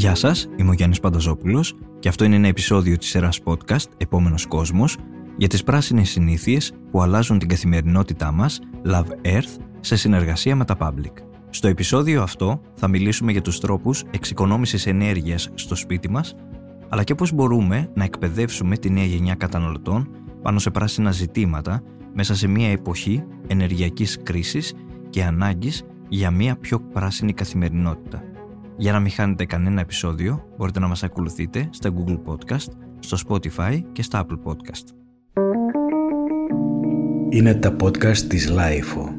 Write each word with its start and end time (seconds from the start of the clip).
Γεια 0.00 0.14
σας, 0.14 0.48
είμαι 0.56 0.70
ο 0.70 0.72
Γιάννης 0.72 1.00
Πανταζόπουλος 1.00 1.74
και 1.98 2.08
αυτό 2.08 2.24
είναι 2.24 2.36
ένα 2.36 2.48
επεισόδιο 2.48 2.96
της 2.96 3.08
σειράς 3.08 3.40
podcast 3.44 3.84
«Επόμενος 3.96 4.46
κόσμος» 4.46 4.96
για 5.36 5.48
τις 5.48 5.62
πράσινες 5.62 6.08
συνήθειες 6.10 6.72
που 6.90 7.02
αλλάζουν 7.02 7.38
την 7.38 7.48
καθημερινότητά 7.48 8.32
μας, 8.32 8.60
Love 8.86 9.26
Earth, 9.26 9.60
σε 9.80 9.96
συνεργασία 9.96 10.56
με 10.56 10.64
τα 10.64 10.76
Public. 10.80 11.12
Στο 11.50 11.68
επεισόδιο 11.68 12.22
αυτό 12.22 12.60
θα 12.74 12.88
μιλήσουμε 12.88 13.32
για 13.32 13.40
τους 13.40 13.60
τρόπους 13.60 14.04
εξοικονόμησης 14.10 14.86
ενέργειας 14.86 15.50
στο 15.54 15.74
σπίτι 15.74 16.10
μας, 16.10 16.34
αλλά 16.88 17.04
και 17.04 17.14
πώς 17.14 17.32
μπορούμε 17.32 17.90
να 17.94 18.04
εκπαιδεύσουμε 18.04 18.76
τη 18.76 18.90
νέα 18.90 19.04
γενιά 19.04 19.34
καταναλωτών 19.34 20.08
πάνω 20.42 20.58
σε 20.58 20.70
πράσινα 20.70 21.10
ζητήματα 21.10 21.82
μέσα 22.14 22.34
σε 22.34 22.46
μια 22.46 22.70
εποχή 22.70 23.24
ενεργειακής 23.46 24.18
κρίσης 24.22 24.74
και 25.10 25.24
ανάγκης 25.24 25.82
για 26.08 26.30
μια 26.30 26.56
πιο 26.56 26.80
πράσινη 26.80 27.32
καθημερινότητα. 27.32 28.22
Για 28.80 28.92
να 28.92 29.00
μην 29.00 29.10
χάνετε 29.10 29.44
κανένα 29.44 29.80
επεισόδιο, 29.80 30.44
μπορείτε 30.56 30.80
να 30.80 30.88
μας 30.88 31.02
ακολουθείτε 31.02 31.68
στα 31.72 31.90
Google 31.94 32.20
Podcast, 32.24 32.68
στο 32.98 33.16
Spotify 33.28 33.82
και 33.92 34.02
στα 34.02 34.26
Apple 34.26 34.50
Podcast. 34.50 34.84
Είναι 37.30 37.54
τα 37.54 37.76
podcast 37.82 38.16
της 38.16 38.52
Lifeo. 38.52 39.09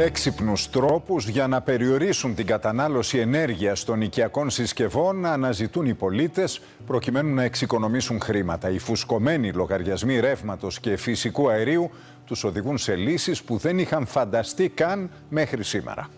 Έξυπνους 0.00 0.70
τρόπους 0.70 1.28
για 1.28 1.46
να 1.46 1.60
περιορίσουν 1.60 2.34
την 2.34 2.46
κατανάλωση 2.46 3.18
ενέργειας 3.18 3.84
των 3.84 4.00
οικιακών 4.00 4.50
συσκευών 4.50 5.24
αναζητούν 5.24 5.86
οι 5.86 5.94
πολίτες 5.94 6.60
προκειμένου 6.86 7.34
να 7.34 7.42
εξοικονομήσουν 7.42 8.20
χρήματα. 8.20 8.70
Οι 8.70 8.78
φουσκωμένοι 8.78 9.52
λογαριασμοί 9.52 10.20
ρεύματος 10.20 10.80
και 10.80 10.96
φυσικού 10.96 11.48
αερίου 11.48 11.90
τους 12.24 12.44
οδηγούν 12.44 12.78
σε 12.78 12.94
λύσεις 12.94 13.42
που 13.42 13.56
δεν 13.56 13.78
είχαν 13.78 14.06
φανταστεί 14.06 14.68
καν 14.68 15.10
μέχρι 15.28 15.64
σήμερα. 15.64 16.08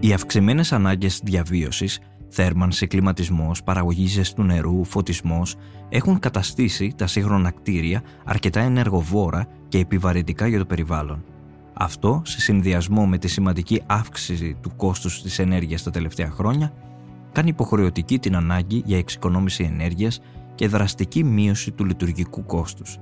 Οι 0.00 0.12
αυξημένες 0.12 0.72
ανάγκες 0.72 1.20
διαβίωσης 1.24 1.98
θέρμανση, 2.34 2.86
κλιματισμός, 2.86 3.62
παραγωγή 3.62 4.06
ζεστού 4.06 4.42
νερού, 4.42 4.84
φωτισμός 4.84 5.56
έχουν 5.88 6.18
καταστήσει 6.18 6.92
τα 6.96 7.06
σύγχρονα 7.06 7.50
κτίρια 7.50 8.02
αρκετά 8.24 8.60
ενεργοβόρα 8.60 9.46
και 9.68 9.78
επιβαρυντικά 9.78 10.46
για 10.46 10.58
το 10.58 10.64
περιβάλλον. 10.64 11.24
Αυτό, 11.72 12.22
σε 12.24 12.40
συνδυασμό 12.40 13.06
με 13.06 13.18
τη 13.18 13.28
σημαντική 13.28 13.82
αύξηση 13.86 14.56
του 14.60 14.76
κόστους 14.76 15.22
της 15.22 15.38
ενέργειας 15.38 15.82
τα 15.82 15.90
τελευταία 15.90 16.30
χρόνια, 16.30 16.72
κάνει 17.32 17.48
υποχρεωτική 17.48 18.18
την 18.18 18.36
ανάγκη 18.36 18.82
για 18.84 18.98
εξοικονόμηση 18.98 19.64
ενέργειας 19.64 20.20
και 20.54 20.68
δραστική 20.68 21.24
μείωση 21.24 21.70
του 21.70 21.84
λειτουργικού 21.84 22.44
κόστους. 22.44 22.98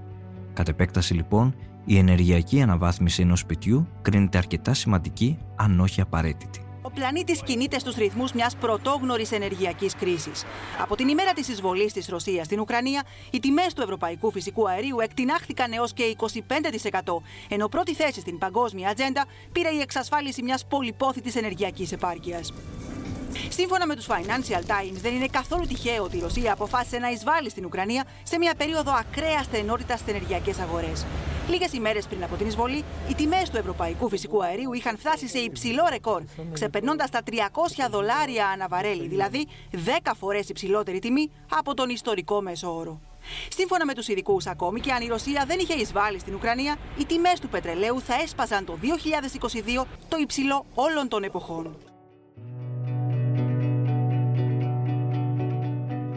Κατ' 0.52 0.68
επέκταση 0.68 1.14
λοιπόν, 1.14 1.54
η 1.84 1.98
ενεργειακή 1.98 2.62
αναβάθμιση 2.62 3.22
ενός 3.22 3.38
σπιτιού 3.38 3.86
κρίνεται 4.02 4.38
αρκετά 4.38 4.74
σημαντική, 4.74 5.38
αν 5.56 5.80
όχι 5.80 6.00
απαραίτητη. 6.00 6.60
Ο 6.82 6.90
πλανήτης 6.90 7.42
κινείται 7.42 7.78
στους 7.78 7.94
ρυθμούς 7.94 8.32
μιας 8.32 8.56
πρωτόγνωρης 8.56 9.32
ενεργειακής 9.32 9.94
κρίσης. 9.94 10.44
Από 10.78 10.96
την 10.96 11.08
ημέρα 11.08 11.32
της 11.32 11.48
εισβολής 11.48 11.92
της 11.92 12.08
Ρωσίας 12.08 12.46
στην 12.46 12.60
Ουκρανία, 12.60 13.02
οι 13.30 13.38
τιμές 13.40 13.74
του 13.74 13.82
ευρωπαϊκού 13.82 14.30
φυσικού 14.30 14.68
αερίου 14.68 15.00
εκτινάχθηκαν 15.00 15.72
έως 15.72 15.92
και 15.92 16.02
25%, 16.02 17.22
ενώ 17.48 17.68
πρώτη 17.68 17.94
θέση 17.94 18.20
στην 18.20 18.38
παγκόσμια 18.38 18.88
ατζέντα 18.88 19.24
πήρε 19.52 19.68
η 19.68 19.80
εξασφάλιση 19.80 20.42
μιας 20.42 20.66
πολυπόθητης 20.66 21.36
ενεργειακής 21.36 21.92
επάρκειας. 21.92 22.52
Σύμφωνα 23.48 23.86
με 23.86 23.96
τους 23.96 24.06
Financial 24.08 24.66
Times, 24.66 24.98
δεν 25.00 25.14
είναι 25.14 25.26
καθόλου 25.26 25.66
τυχαίο 25.66 26.02
ότι 26.02 26.16
η 26.16 26.20
Ρωσία 26.20 26.52
αποφάσισε 26.52 26.98
να 26.98 27.10
εισβάλλει 27.10 27.50
στην 27.50 27.64
Ουκρανία 27.64 28.04
σε 28.22 28.38
μια 28.38 28.54
περίοδο 28.54 28.92
ακραία 28.92 29.42
στενότητας 29.42 29.98
στις 29.98 30.14
ενεργειακές 30.14 30.58
αγορές. 30.58 31.06
Λίγες 31.48 31.72
ημέρες 31.72 32.06
πριν 32.06 32.24
από 32.24 32.36
την 32.36 32.46
εισβολή, 32.46 32.84
οι 33.08 33.14
τιμές 33.14 33.50
του 33.50 33.56
ευρωπαϊκού 33.56 34.08
φυσικού 34.08 34.44
αερίου 34.44 34.72
είχαν 34.72 34.98
φτάσει 34.98 35.28
σε 35.28 35.38
υψηλό 35.38 35.86
ρεκόρ, 35.90 36.22
ξεπερνώντας 36.52 37.10
τα 37.10 37.22
300 37.22 37.88
δολάρια 37.90 38.46
αναβαρέλι, 38.46 39.08
δηλαδή 39.08 39.46
10 39.72 40.12
φορές 40.18 40.48
υψηλότερη 40.48 40.98
τιμή 40.98 41.30
από 41.50 41.74
τον 41.74 41.88
ιστορικό 41.88 42.42
μέσο 42.42 42.76
όρο. 42.76 43.00
Σύμφωνα 43.48 43.84
με 43.84 43.94
τους 43.94 44.08
ειδικούς, 44.08 44.46
ακόμη 44.46 44.80
και 44.80 44.92
αν 44.92 45.02
η 45.02 45.06
Ρωσία 45.06 45.44
δεν 45.46 45.58
είχε 45.58 45.74
εισβάλει 45.74 46.18
στην 46.18 46.34
Ουκρανία, 46.34 46.76
οι 46.98 47.04
τιμές 47.04 47.40
του 47.40 47.48
πετρελαίου 47.48 48.00
θα 48.00 48.14
έσπαζαν 48.22 48.64
το 48.64 48.78
2022 48.82 49.86
το 50.08 50.16
υψηλό 50.20 50.66
όλων 50.74 51.08
των 51.08 51.22
εποχών. 51.22 51.89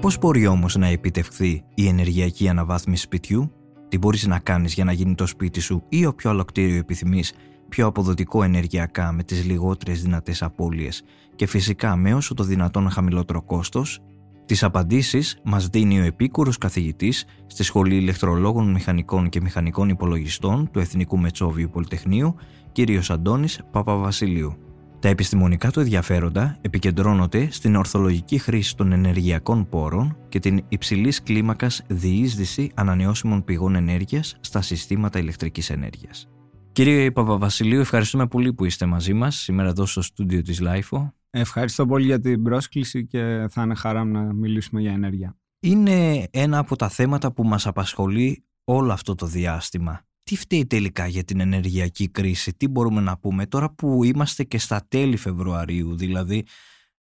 Πώς 0.03 0.17
μπορεί 0.17 0.47
όμως 0.47 0.75
να 0.75 0.87
επιτευχθεί 0.87 1.63
η 1.73 1.87
ενεργειακή 1.87 2.49
αναβάθμιση 2.49 3.03
σπιτιού, 3.03 3.51
τι 3.87 3.97
μπορείς 3.97 4.27
να 4.27 4.39
κάνεις 4.39 4.73
για 4.73 4.83
να 4.83 4.91
γίνει 4.91 5.15
το 5.15 5.25
σπίτι 5.25 5.59
σου 5.59 5.83
ή 5.89 6.05
όποιο 6.05 6.29
άλλο 6.29 6.45
κτίριο 6.45 6.77
επιθυμείς 6.77 7.33
πιο 7.69 7.87
αποδοτικό 7.87 8.43
ενεργειακά 8.43 9.11
με 9.11 9.23
τις 9.23 9.45
λιγότερες 9.45 10.01
δυνατές 10.01 10.43
απώλειες 10.43 11.03
και 11.35 11.47
φυσικά 11.47 11.95
με 11.95 12.13
όσο 12.13 12.33
το 12.33 12.43
δυνατόν 12.43 12.89
χαμηλότερο 12.89 13.41
κόστος, 13.41 13.99
τις 14.45 14.63
απαντήσεις 14.63 15.39
μας 15.43 15.67
δίνει 15.67 15.99
ο 15.99 16.03
επίκουρος 16.03 16.57
καθηγητής 16.57 17.25
στη 17.47 17.63
Σχολή 17.63 17.95
Ηλεκτρολόγων 17.95 18.71
Μηχανικών 18.71 19.29
και 19.29 19.41
Μηχανικών 19.41 19.89
Υπολογιστών 19.89 20.69
του 20.71 20.79
Εθνικού 20.79 21.17
Μετσόβιου 21.17 21.69
Πολυτεχνείου, 21.71 22.35
κ. 22.71 22.79
Αντώνης 23.09 23.61
Παπαβασιλείου. 23.71 24.57
Τα 25.03 25.09
επιστημονικά 25.09 25.71
του 25.71 25.79
ενδιαφέροντα 25.79 26.57
επικεντρώνονται 26.61 27.51
στην 27.51 27.75
ορθολογική 27.75 28.37
χρήση 28.37 28.75
των 28.75 28.91
ενεργειακών 28.91 29.69
πόρων 29.69 30.17
και 30.29 30.39
την 30.39 30.65
υψηλής 30.67 31.23
κλίμακας 31.23 31.83
διείσδυση 31.87 32.71
ανανεώσιμων 32.73 33.43
πηγών 33.43 33.75
ενέργειας 33.75 34.37
στα 34.39 34.61
συστήματα 34.61 35.19
ηλεκτρικής 35.19 35.69
ενέργειας. 35.69 36.27
Κύριε 36.71 37.11
Παπαβασιλείου, 37.11 37.79
ευχαριστούμε 37.79 38.27
πολύ 38.27 38.53
που 38.53 38.65
είστε 38.65 38.85
μαζί 38.85 39.13
μας 39.13 39.35
σήμερα 39.35 39.69
εδώ 39.69 39.85
στο 39.85 40.01
στούντιο 40.01 40.41
της 40.41 40.61
LIFO. 40.63 41.11
Ευχαριστώ 41.29 41.85
πολύ 41.85 42.05
για 42.05 42.19
την 42.19 42.43
πρόσκληση 42.43 43.05
και 43.05 43.45
θα 43.49 43.63
είναι 43.63 43.75
χαρά 43.75 44.03
να 44.03 44.33
μιλήσουμε 44.33 44.81
για 44.81 44.91
ενέργεια. 44.91 45.37
Είναι 45.59 46.27
ένα 46.31 46.57
από 46.57 46.75
τα 46.75 46.89
θέματα 46.89 47.31
που 47.33 47.43
μας 47.43 47.67
απασχολεί 47.67 48.45
όλο 48.63 48.91
αυτό 48.91 49.15
το 49.15 49.25
διάστημα 49.25 50.05
τι 50.23 50.35
φταίει 50.35 50.65
τελικά 50.65 51.07
για 51.07 51.23
την 51.23 51.39
ενεργειακή 51.39 52.09
κρίση, 52.09 52.53
τι 52.53 52.67
μπορούμε 52.67 53.01
να 53.01 53.17
πούμε 53.17 53.45
τώρα 53.45 53.71
που 53.73 54.03
είμαστε 54.03 54.43
και 54.43 54.57
στα 54.57 54.85
τέλη 54.87 55.17
Φεβρουαρίου, 55.17 55.95
δηλαδή 55.95 56.45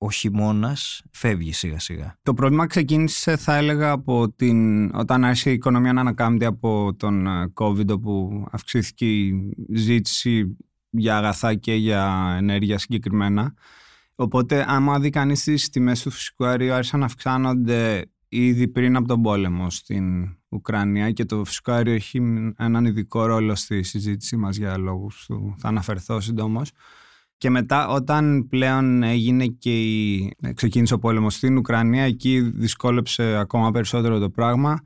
ο 0.03 0.11
χειμώνας 0.11 1.03
φεύγει 1.13 1.53
σιγά 1.53 1.79
σιγά. 1.79 2.19
Το 2.23 2.35
πρόβλημα 2.35 2.67
ξεκίνησε 2.67 3.37
θα 3.37 3.57
έλεγα 3.57 3.91
από 3.91 4.31
την... 4.31 4.91
όταν 4.95 5.25
άρχισε 5.25 5.51
η 5.51 5.53
οικονομία 5.53 5.93
να 5.93 6.01
ανακάμπτει 6.01 6.45
από 6.45 6.95
τον 6.97 7.27
ε, 7.27 7.53
COVID 7.55 7.89
όπου 7.89 8.45
αυξήθηκε 8.51 9.07
η 9.07 9.55
ζήτηση 9.75 10.57
για 10.91 11.17
αγαθά 11.17 11.55
και 11.55 11.75
για 11.75 12.35
ενέργεια 12.39 12.79
συγκεκριμένα. 12.79 13.55
Οπότε 14.15 14.65
άμα 14.69 15.01
δει 15.01 15.11
κανείς 15.11 15.43
τις 15.43 15.69
τιμές 15.69 16.03
του 16.03 16.11
φυσικού 16.11 16.45
αερίου 16.45 16.73
άρχισαν 16.73 17.01
να 17.01 17.07
αυξάνονται 17.07 18.11
ήδη 18.29 18.69
πριν 18.69 18.97
από 18.97 19.09
τον 19.09 19.23
πόλεμο 19.23 19.71
στην 19.71 20.37
Ουκρανία 20.50 21.11
και 21.11 21.25
το 21.25 21.44
φυσικό 21.44 21.72
αέριο 21.72 21.94
έχει 21.94 22.19
έναν 22.56 22.84
ειδικό 22.84 23.27
ρόλο 23.27 23.55
στη 23.55 23.83
συζήτησή 23.83 24.37
μας 24.37 24.56
για 24.56 24.78
λόγους 24.78 25.25
του. 25.27 25.55
Θα 25.59 25.69
αναφερθώ 25.69 26.21
συντόμω. 26.21 26.62
Και 27.37 27.50
μετά 27.50 27.88
όταν 27.88 28.47
πλέον 28.49 29.03
έγινε 29.03 29.47
και 29.47 29.81
η... 29.81 30.34
ξεκίνησε 30.55 30.94
ο 30.94 30.99
πόλεμος 30.99 31.34
στην 31.34 31.56
Ουκρανία 31.56 32.03
εκεί 32.03 32.41
δυσκόλεψε 32.41 33.36
ακόμα 33.36 33.71
περισσότερο 33.71 34.19
το 34.19 34.30
πράγμα 34.30 34.80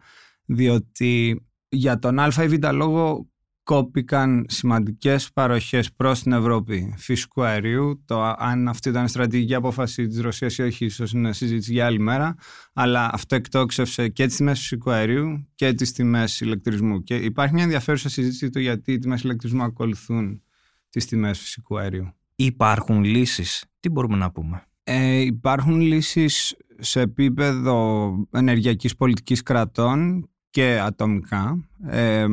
διότι 0.45 1.43
για 1.69 1.99
τον 1.99 2.19
α 2.19 2.33
ή 2.43 2.49
β 2.49 2.73
λόγο 2.73 3.29
κόπηκαν 3.65 4.45
σημαντικές 4.49 5.33
παροχές 5.33 5.93
προς 5.93 6.23
την 6.23 6.33
Ευρώπη 6.33 6.95
φυσικού 6.97 7.43
αερίου. 7.43 8.03
Το 8.05 8.23
αν 8.39 8.69
αυτή 8.69 8.89
ήταν 8.89 9.05
η 9.05 9.09
στρατηγική 9.09 9.55
απόφαση 9.55 10.07
της 10.07 10.21
Ρωσίας 10.21 10.59
ή 10.59 10.63
όχι 10.63 10.85
ίσως 10.85 11.13
είναι 11.13 11.33
συζήτηση 11.33 11.73
για 11.73 11.87
άλλη 11.87 11.99
μέρα, 11.99 12.35
αλλά 12.73 13.11
αυτό 13.13 13.35
εκτόξευσε 13.35 14.09
και 14.09 14.27
τις 14.27 14.37
τιμές 14.37 14.59
φυσικού 14.59 14.91
αερίου 14.91 15.49
και 15.55 15.73
τις 15.73 15.93
τιμές 15.93 16.41
ηλεκτρισμού. 16.41 17.03
Και 17.03 17.17
υπάρχει 17.17 17.55
μια 17.55 17.63
ενδιαφέρουσα 17.63 18.09
συζήτηση 18.09 18.51
του 18.51 18.59
γιατί 18.59 18.93
οι 18.93 18.99
τιμές 18.99 19.23
ηλεκτρισμού 19.23 19.63
ακολουθούν 19.63 20.43
τις 20.91 21.07
τιμές 21.07 21.39
φυσικού 21.39 21.79
αερίου. 21.79 22.13
Υπάρχουν 22.37 23.05
λύσεις; 23.05 23.65
Τι 23.81 23.89
μπορούμε 23.89 24.17
να 24.17 24.31
πούμε; 24.31 24.67
Ε, 24.85 25.19
υπάρχουν 25.19 25.81
λύσεις 25.81 26.57
σε 26.79 27.01
επίπεδο 27.01 28.11
ενεργειακής 28.31 28.97
πολιτικής 28.97 29.43
κρατών 29.43 30.29
και 30.51 30.79
ατομικά. 30.83 31.69
Ε, 31.87 32.27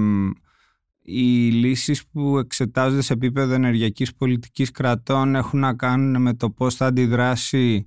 οι 1.14 1.52
λύσεις 1.52 2.08
που 2.08 2.38
εξετάζονται 2.38 3.02
σε 3.02 3.14
επίπεδο 3.14 3.54
ενεργειακής 3.54 4.14
πολιτικής 4.16 4.72
κρατών 4.72 5.36
έχουν 5.36 5.60
να 5.60 5.76
κάνουν 5.76 6.22
με 6.22 6.34
το 6.34 6.50
πώς 6.50 6.76
θα 6.76 6.86
αντιδράσει 6.86 7.86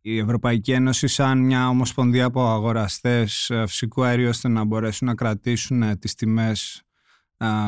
η 0.00 0.18
Ευρωπαϊκή 0.18 0.72
Ένωση 0.72 1.06
σαν 1.06 1.38
μια 1.38 1.68
ομοσπονδία 1.68 2.24
από 2.24 2.48
αγοραστές 2.48 3.52
φυσικού 3.66 4.04
αερίου 4.04 4.28
ώστε 4.28 4.48
να 4.48 4.64
μπορέσουν 4.64 5.06
να 5.06 5.14
κρατήσουν 5.14 5.98
τις 5.98 6.14
τιμές 6.14 6.82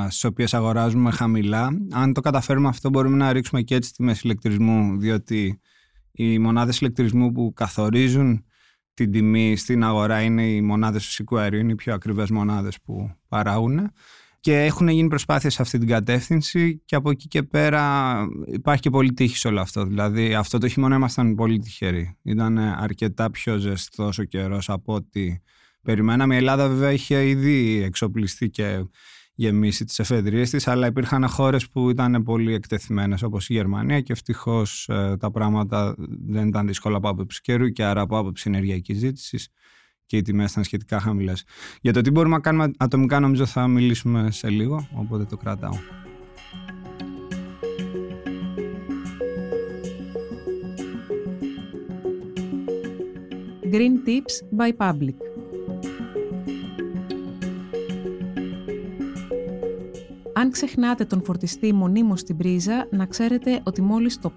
στις 0.09 0.25
οποίες 0.25 0.55
αγοράζουμε 0.55 1.11
χαμηλά. 1.11 1.69
Αν 1.93 2.13
το 2.13 2.21
καταφέρουμε 2.21 2.69
αυτό, 2.69 2.89
μπορούμε 2.89 3.17
να 3.17 3.33
ρίξουμε 3.33 3.63
και 3.63 3.75
έτσι 3.75 3.93
τιμές 3.93 4.21
ηλεκτρισμού, 4.21 4.99
διότι 4.99 5.61
οι 6.13 6.39
μονάδες 6.39 6.81
ηλεκτρισμού 6.81 7.33
που 7.33 7.53
καθορίζουν 7.55 8.45
την 8.95 9.11
τιμή 9.11 9.57
στην 9.57 9.85
αγορά 9.85 10.21
είναι 10.21 10.47
οι 10.47 10.61
μονάδες 10.61 11.05
φυσικού 11.05 11.39
αερίου, 11.39 11.59
είναι 11.61 11.73
οι 11.73 11.75
πιο 11.75 11.95
ακριβές 11.95 12.31
μονάδες 12.31 12.81
που 12.81 13.11
παράγουν. 13.29 13.93
Και 14.45 14.65
έχουν 14.65 14.89
γίνει 14.89 15.09
προσπάθειες 15.09 15.55
σε 15.55 15.63
αυτή 15.63 15.79
την 15.79 15.89
κατεύθυνση 15.89 16.83
και 16.85 16.97
από 16.97 17.11
εκεί 17.11 17.29
και 17.29 17.43
πέρα 17.43 18.15
υπάρχει 18.47 18.83
και 18.83 18.91
πολύ 18.91 19.13
τύχη 19.13 19.37
σε 19.37 19.49
όλο 19.49 19.61
αυτό. 19.61 19.85
Δηλαδή 19.85 20.35
αυτό 20.35 20.59
το 20.59 20.69
χειμώνα 20.69 20.95
ήμασταν 20.95 21.35
πολύ 21.35 21.59
τυχεροί. 21.59 22.17
Ήταν 22.23 22.59
αρκετά 22.59 23.31
πιο 23.31 23.57
ζεστός 23.57 24.19
ο 24.19 24.25
καιρός 24.25 24.69
από 24.69 24.95
ό,τι 24.95 25.37
περιμέναμε. 25.83 26.35
Η 26.35 26.37
Ελλάδα 26.37 26.69
βέβαια 26.69 26.93
είχε 26.93 27.29
ήδη 27.29 27.83
εξοπλιστεί 27.83 28.51
και 28.51 28.85
γεμίσει 29.35 29.85
τις 29.85 29.99
εφεδρίες 29.99 30.51
της, 30.51 30.69
αλλά 30.69 30.87
υπήρχαν 30.87 31.29
χώρες 31.29 31.69
που 31.69 31.91
ήταν 31.91 32.23
πολύ 32.23 32.55
εκτεθειμένες 32.55 33.23
όπως 33.23 33.49
η 33.49 33.53
Γερμανία 33.53 34.01
και 34.01 34.13
ευτυχώς 34.13 34.89
ε, 34.89 35.17
τα 35.17 35.31
πράγματα 35.31 35.95
δεν 36.27 36.49
ήταν 36.49 36.67
δύσκολα 36.67 36.97
από 36.97 37.09
άποψη 37.09 37.41
καιρού 37.41 37.69
και 37.69 37.85
άρα 37.85 38.01
από 38.01 38.19
άποψη 38.19 38.49
ενεργειακής 38.49 38.99
ζήτησης 38.99 39.49
και 40.07 40.17
οι 40.17 40.23
τιμές 40.23 40.51
ήταν 40.51 40.65
σχετικά 40.65 41.01
χαμηλές. 41.01 41.45
Για 41.81 41.93
το 41.93 42.01
τι 42.01 42.11
μπορούμε 42.11 42.35
να 42.35 42.41
κάνουμε 42.41 42.71
ατομικά 42.77 43.21
νομίζω 43.21 43.47
θα 43.47 43.67
μιλήσουμε 43.67 44.31
σε 44.31 44.51
λίγο, 44.51 44.89
οπότε 44.95 45.25
το 45.25 45.37
κρατάω. 45.37 45.73
Green 53.73 53.97
Tips 54.07 54.59
by 54.59 54.71
Public 54.77 55.25
Αν 60.37 60.51
ξεχνάτε 60.51 61.05
τον 61.05 61.23
φορτιστή 61.25 61.73
μονίμως 61.73 62.21
στην 62.21 62.37
πρίζα, 62.37 62.89
να 62.91 63.07
ξέρετε 63.07 63.61
ότι 63.65 63.83
μόλις 63.83 64.19
το 64.19 64.33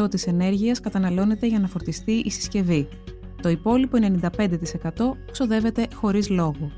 5% 0.00 0.10
της 0.10 0.26
ενέργειας 0.26 0.80
καταναλώνεται 0.80 1.46
για 1.46 1.58
να 1.58 1.68
φορτιστεί 1.68 2.12
η 2.12 2.30
συσκευή. 2.30 2.88
Το 3.46 3.52
υπόλοιπο 3.52 3.98
95% 4.30 4.38
ξοδεύεται 5.32 5.86
χωρίς 5.94 6.28
λόγο. 6.28 6.70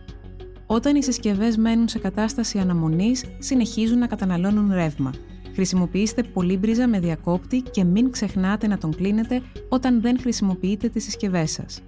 Όταν 0.67 0.97
οι 0.97 1.03
συσκευές 1.03 1.57
μένουν 1.57 1.89
σε 1.89 1.99
κατάσταση 1.99 2.59
αναμονής, 2.59 3.25
συνεχίζουν 3.39 3.99
να 3.99 4.07
καταναλώνουν 4.07 4.73
ρεύμα. 4.73 5.15
Χρησιμοποιήστε 5.55 6.23
πολύμπριζα 6.23 6.89
με 6.89 7.01
διακόπτη 7.01 7.61
και 7.61 7.85
μην 7.85 8.11
ξεχνάτε 8.11 8.67
να 8.67 8.79
τον 8.79 8.95
κλείνετε 8.95 9.43
όταν 9.69 10.01
δεν 10.01 10.21
χρησιμοποιείτε 10.21 10.89
τις 10.89 11.05
συσκευές 11.05 11.51
σας. 11.51 11.83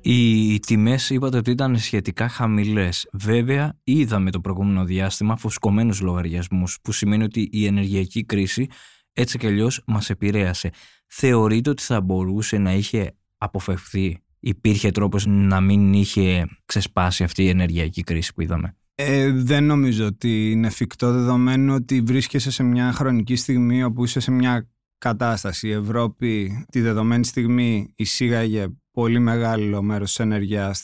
Οι 0.00 0.58
τιμές 0.58 1.10
είπατε 1.10 1.36
ότι 1.36 1.50
ήταν 1.50 1.78
σχετικά 1.78 2.28
χαμηλές. 2.28 3.08
Βέβαια, 3.12 3.78
είδαμε 3.84 4.30
το 4.30 4.40
προηγούμενο 4.40 4.84
διάστημα 4.84 5.36
φουσκωμένους 5.36 6.00
λογαριασμούς, 6.00 6.78
που 6.82 6.92
σημαίνει 6.92 7.22
ότι 7.22 7.48
η 7.52 7.66
ενεργειακή 7.66 8.24
κρίση 8.24 8.68
έτσι 9.12 9.38
κι 9.38 9.46
αλλιώς 9.46 9.82
μας 9.86 10.10
επηρέασε. 10.10 10.70
Θεωρείτε 11.06 11.70
ότι 11.70 11.82
θα 11.82 12.00
μπορούσε 12.00 12.58
να 12.58 12.72
είχε 12.72 13.14
αποφευχθεί, 13.38 14.22
υπήρχε 14.40 14.90
τρόπος 14.90 15.26
να 15.26 15.60
μην 15.60 15.92
είχε 15.92 16.46
ξεσπάσει 16.64 17.24
αυτή 17.24 17.42
η 17.42 17.48
ενεργειακή 17.48 18.02
κρίση 18.02 18.34
που 18.34 18.40
είδαμε; 18.40 18.76
Ε, 18.94 19.30
δεν 19.30 19.64
νομίζω 19.64 20.06
ότι 20.06 20.50
είναι 20.50 20.66
εφικτό 20.66 21.12
δεδομένου 21.12 21.74
ότι 21.74 22.00
βρίσκεσαι 22.00 22.50
σε 22.50 22.62
μια 22.62 22.92
χρονική 22.92 23.36
στιγμή 23.36 23.84
όπου 23.84 24.04
είσαι 24.04 24.20
σε 24.20 24.30
μια 24.30 24.68
κατάσταση. 24.98 25.68
Η 25.68 25.72
Ευρώπη 25.72 26.64
τη 26.70 26.80
δεδομένη 26.80 27.24
στιγμή 27.24 27.92
εισήγαγε 27.96 28.66
πολύ 28.92 29.18
μεγάλο 29.18 29.82
μέρος 29.82 30.08
της 30.08 30.18
ενέργεια 30.18 30.74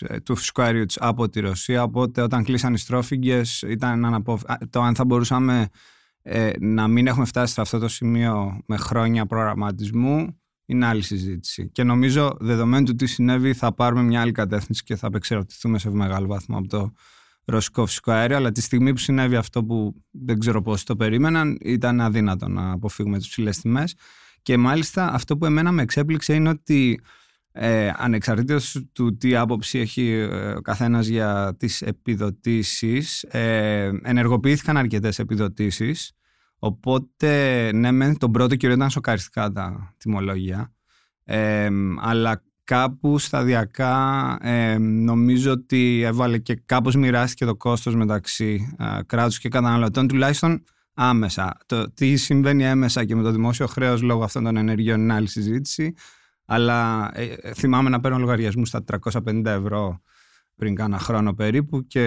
ε, 0.00 0.20
του 0.20 0.36
φυσικού 0.36 0.62
αερίου 0.62 0.86
από 0.96 1.28
τη 1.28 1.40
Ρωσία. 1.40 1.82
Οπότε, 1.82 2.22
όταν 2.22 2.44
κλείσαν 2.44 2.74
οι 2.74 2.78
στρόφιγγες, 2.78 3.62
ήταν 3.62 4.24
το 4.70 4.80
αν 4.80 4.94
θα 4.94 5.04
μπορούσαμε 5.04 5.68
ε, 6.28 6.50
να 6.60 6.88
μην 6.88 7.06
έχουμε 7.06 7.24
φτάσει 7.24 7.52
σε 7.52 7.60
αυτό 7.60 7.78
το 7.78 7.88
σημείο 7.88 8.60
με 8.66 8.76
χρόνια 8.76 9.26
προγραμματισμού 9.26 10.40
είναι 10.66 10.86
άλλη 10.86 11.02
συζήτηση. 11.02 11.70
Και 11.72 11.82
νομίζω, 11.82 12.36
δεδομένου 12.40 12.84
του 12.84 12.94
τι 12.94 13.06
συνέβη, 13.06 13.52
θα 13.52 13.74
πάρουμε 13.74 14.02
μια 14.02 14.20
άλλη 14.20 14.32
κατεύθυνση 14.32 14.82
και 14.82 14.96
θα 14.96 15.06
απεξαρτηθούμε 15.06 15.78
σε 15.78 15.90
μεγάλο 15.90 16.26
βαθμό 16.26 16.58
από 16.58 16.68
το 16.68 16.92
ρωσικό 17.44 17.86
φυσικό 17.86 18.12
αέριο. 18.12 18.36
Αλλά 18.36 18.52
τη 18.52 18.60
στιγμή 18.60 18.92
που 18.92 18.98
συνέβη 18.98 19.36
αυτό 19.36 19.64
που 19.64 19.94
δεν 20.10 20.38
ξέρω 20.38 20.62
πώς 20.62 20.84
το 20.84 20.96
περίμεναν, 20.96 21.58
ήταν 21.60 22.00
αδύνατο 22.00 22.48
να 22.48 22.72
αποφύγουμε 22.72 23.18
τις 23.18 23.28
ψηλές 23.28 23.60
τιμές. 23.60 23.94
Και 24.42 24.56
μάλιστα 24.56 25.12
αυτό 25.12 25.36
που 25.36 25.44
εμένα 25.44 25.72
με 25.72 25.82
εξέπληξε 25.82 26.34
είναι 26.34 26.48
ότι 26.48 27.00
ε, 27.58 27.90
ανεξαρτήτως 27.96 28.86
του 28.92 29.16
τι 29.16 29.36
άποψη 29.36 29.78
έχει 29.78 30.08
ε, 30.10 30.50
ο 30.50 30.60
καθένας 30.60 31.06
για 31.06 31.56
τις 31.58 31.82
επιδοτήσεις 31.82 33.22
ε, 33.22 33.90
ενεργοποιήθηκαν 34.02 34.76
αρκετές 34.76 35.18
επιδοτήσεις. 35.18 36.12
Οπότε 36.58 37.70
ναι 37.74 37.90
μεν 37.90 38.18
τον 38.18 38.32
πρώτο 38.32 38.56
καιρό 38.56 38.72
ήταν 38.72 38.90
σοκαριστικά 38.90 39.52
τα 39.52 39.94
τιμολόγια. 39.98 40.72
Ε, 41.24 41.68
αλλά 42.00 42.42
κάπου 42.64 43.18
σταδιακά 43.18 44.36
ε, 44.40 44.78
νομίζω 44.78 45.50
ότι 45.50 46.00
έβαλε 46.00 46.38
και 46.38 46.62
κάπως 46.66 46.94
μοιράστηκε 46.96 47.44
το 47.44 47.56
κόστος 47.56 47.94
μεταξύ 47.94 48.74
ε, 48.78 49.02
κράτους 49.06 49.38
και 49.38 49.48
καταναλωτών 49.48 50.08
τουλάχιστον 50.08 50.62
άμεσα. 50.94 51.56
Το 51.66 51.92
τι 51.92 52.16
συμβαίνει 52.16 52.64
έμεσα 52.64 53.04
και 53.04 53.14
με 53.14 53.22
το 53.22 53.30
δημόσιο 53.30 53.66
χρέος 53.66 54.02
λόγω 54.02 54.24
αυτών 54.24 54.44
των 54.44 54.56
ενεργειών 54.56 55.00
είναι 55.00 55.14
άλλη 55.14 55.28
συζήτηση 55.28 55.94
αλλά 56.46 57.10
ε, 57.14 57.24
ε, 57.40 57.52
θυμάμαι 57.52 57.90
να 57.90 58.00
παίρνω 58.00 58.18
λογαριασμούς 58.18 58.68
στα 58.68 58.84
350 59.02 59.44
ευρώ 59.44 60.00
πριν 60.56 60.74
κάνα 60.74 60.98
χρόνο 60.98 61.34
περίπου 61.34 61.86
και 61.86 62.00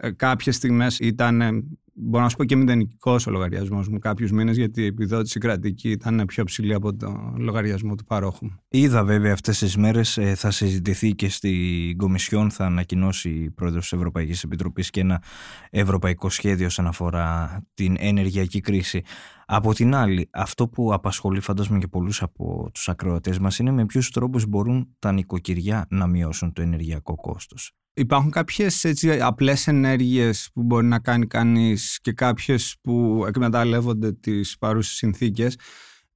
ε, 0.00 0.10
κάποιες 0.10 0.56
στιγμές 0.56 0.98
ήταν, 0.98 1.64
μπορώ 2.02 2.22
να 2.22 2.28
σου 2.28 2.36
πω 2.36 2.44
και 2.44 2.56
μηδενικός 2.56 3.26
ο 3.26 3.30
λογαριασμός 3.30 3.88
μου 3.88 3.98
κάποιους 3.98 4.30
μήνες 4.30 4.56
γιατί 4.56 4.82
η 4.82 4.86
επιδότηση 4.86 5.38
κρατική 5.38 5.90
ήταν 5.90 6.24
πιο 6.26 6.44
ψηλή 6.44 6.74
από 6.74 6.96
το 6.96 7.34
λογαριασμό 7.36 7.94
του 7.94 8.04
παρόχου 8.04 8.44
μου. 8.44 8.60
Είδα 8.68 9.04
βέβαια 9.04 9.32
αυτές 9.32 9.58
τις 9.58 9.76
μέρες 9.76 10.18
θα 10.34 10.50
συζητηθεί 10.50 11.14
και 11.14 11.28
στην 11.28 11.96
Κομισιόν 11.96 12.50
θα 12.50 12.64
ανακοινώσει 12.64 13.28
η 13.30 13.50
Πρόεδρος 13.50 13.88
της 13.88 13.92
Ευρωπαϊκής 13.92 14.42
Επιτροπής 14.42 14.90
και 14.90 15.00
ένα 15.00 15.22
ευρωπαϊκό 15.70 16.28
σχέδιο 16.28 16.66
όσον 16.66 16.86
αφορά 16.86 17.60
την 17.74 17.96
ενεργειακή 17.98 18.60
κρίση. 18.60 19.02
Από 19.46 19.74
την 19.74 19.94
άλλη, 19.94 20.28
αυτό 20.32 20.68
που 20.68 20.92
απασχολεί 20.92 21.40
φαντάζομαι 21.40 21.78
και 21.78 21.86
πολλούς 21.86 22.22
από 22.22 22.70
τους 22.74 22.88
ακροατές 22.88 23.38
μας 23.38 23.58
είναι 23.58 23.70
με 23.70 23.86
ποιους 23.86 24.10
τρόπους 24.10 24.46
μπορούν 24.46 24.96
τα 24.98 25.12
νοικοκυριά 25.12 25.86
να 25.90 26.06
μειώσουν 26.06 26.52
το 26.52 26.62
ενεργειακό 26.62 27.14
κόστος. 27.14 27.79
Υπάρχουν 27.94 28.30
κάποιες 28.30 28.84
έτσι, 28.84 29.20
απλές 29.20 29.66
ενέργειες 29.66 30.50
που 30.52 30.62
μπορεί 30.62 30.86
να 30.86 30.98
κάνει 30.98 31.26
κανείς 31.26 31.98
και 32.00 32.12
κάποιες 32.12 32.76
που 32.80 33.24
εκμεταλλεύονται 33.26 34.12
τις 34.12 34.58
παρούσες 34.58 34.94
συνθήκες. 34.94 35.56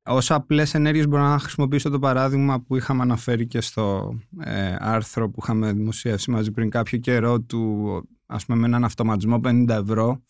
Ως 0.03 0.31
απλές 0.31 0.75
ενέργειες 0.75 1.09
μπορώ 1.09 1.23
να 1.23 1.39
χρησιμοποιήσω 1.39 1.91
το 1.91 1.99
παράδειγμα 1.99 2.61
που 2.61 2.77
είχαμε 2.77 3.03
αναφέρει 3.03 3.47
και 3.47 3.61
στο 3.61 4.15
ε, 4.41 4.77
άρθρο 4.79 5.31
που 5.31 5.39
είχαμε 5.43 5.73
δημοσιεύσει 5.73 6.31
μαζί 6.31 6.51
πριν 6.51 6.71
κάποιο 6.71 6.99
καιρό 6.99 7.41
του 7.41 8.03
ας 8.27 8.45
πούμε 8.45 8.59
με 8.59 8.67
έναν 8.67 8.85
αυτοματισμό 8.85 9.41
50 9.45 9.69
ευρώ 9.69 10.23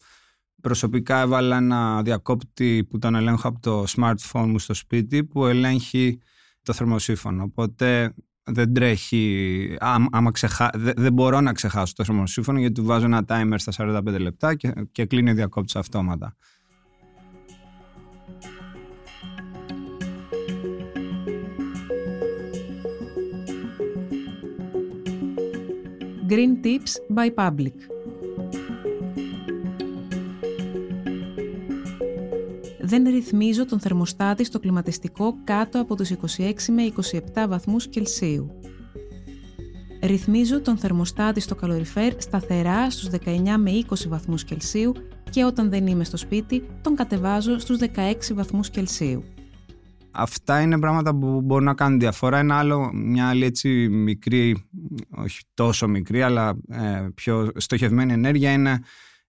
Προσωπικά 0.65 1.21
έβαλα 1.21 1.57
ένα 1.57 2.03
διακόπτη 2.03 2.87
που 2.91 2.99
τον 2.99 3.15
ελέγχω 3.15 3.49
από 3.49 3.61
το 3.61 3.85
smartphone 3.89 4.47
μου 4.47 4.59
στο 4.59 4.75
σπίτι 4.75 5.25
που 5.25 5.47
ελέγχει 5.47 6.19
το 6.63 6.73
θερμοσύφωνο. 6.73 7.43
Οπότε 7.43 8.15
δεν 8.45 8.75
τρέχει, 8.75 9.77
άμα 10.11 10.31
ξεχά, 10.31 10.71
δεν, 10.75 11.13
μπορώ 11.13 11.41
να 11.41 11.53
ξεχάσω 11.53 11.93
το 11.97 12.05
θερμοσύφωνο 12.05 12.59
γιατί 12.59 12.75
του 12.75 12.85
βάζω 12.85 13.05
ένα 13.05 13.25
timer 13.29 13.55
στα 13.57 13.73
45 13.79 14.03
λεπτά 14.21 14.55
και, 14.55 14.73
και 14.93 15.07
κλείνει 15.07 15.31
ο 15.31 15.35
διακόπτης 15.35 15.77
αυτόματα. 15.77 16.37
Green 26.29 26.65
Tips 26.65 27.17
by 27.17 27.29
Public 27.35 27.94
δεν 32.95 33.13
ρυθμίζω 33.13 33.67
τον 33.67 33.81
θερμοστάτη 33.81 34.45
στο 34.45 34.59
κλιματιστικό 34.59 35.35
κάτω 35.45 35.81
από 35.81 35.97
τους 35.97 36.11
26 36.11 36.53
με 36.71 36.93
27 37.45 37.49
βαθμούς 37.49 37.89
Κελσίου. 37.89 38.51
Ρυθμίζω 40.03 40.61
τον 40.61 40.77
θερμοστάτη 40.79 41.41
στο 41.41 41.55
καλοριφέρ 41.55 42.21
σταθερά 42.21 42.91
στους 42.91 43.09
19 43.25 43.39
με 43.59 43.71
20 43.89 43.95
βαθμούς 44.09 44.45
Κελσίου 44.45 44.93
και 45.31 45.45
όταν 45.45 45.71
δεν 45.71 45.87
είμαι 45.87 46.05
στο 46.05 46.17
σπίτι 46.17 46.67
τον 46.83 46.95
κατεβάζω 46.95 47.59
στους 47.59 47.79
16 47.81 48.35
βαθμούς 48.35 48.71
Κελσίου. 48.71 49.25
Αυτά 50.11 50.61
είναι 50.61 50.79
πράγματα 50.79 51.15
που 51.15 51.41
μπορούν 51.41 51.65
να 51.65 51.75
κάνουν 51.75 51.99
διαφορά. 51.99 52.39
Ένα 52.39 52.59
άλλο, 52.59 52.91
μια 52.93 53.29
άλλη 53.29 53.45
έτσι 53.45 53.69
μικρή, 53.89 54.65
όχι 55.11 55.41
τόσο 55.55 55.89
μικρή, 55.89 56.23
αλλά 56.23 56.57
ε, 56.69 57.09
πιο 57.15 57.51
στοχευμένη 57.57 58.13
ενέργεια 58.13 58.53
είναι 58.53 58.81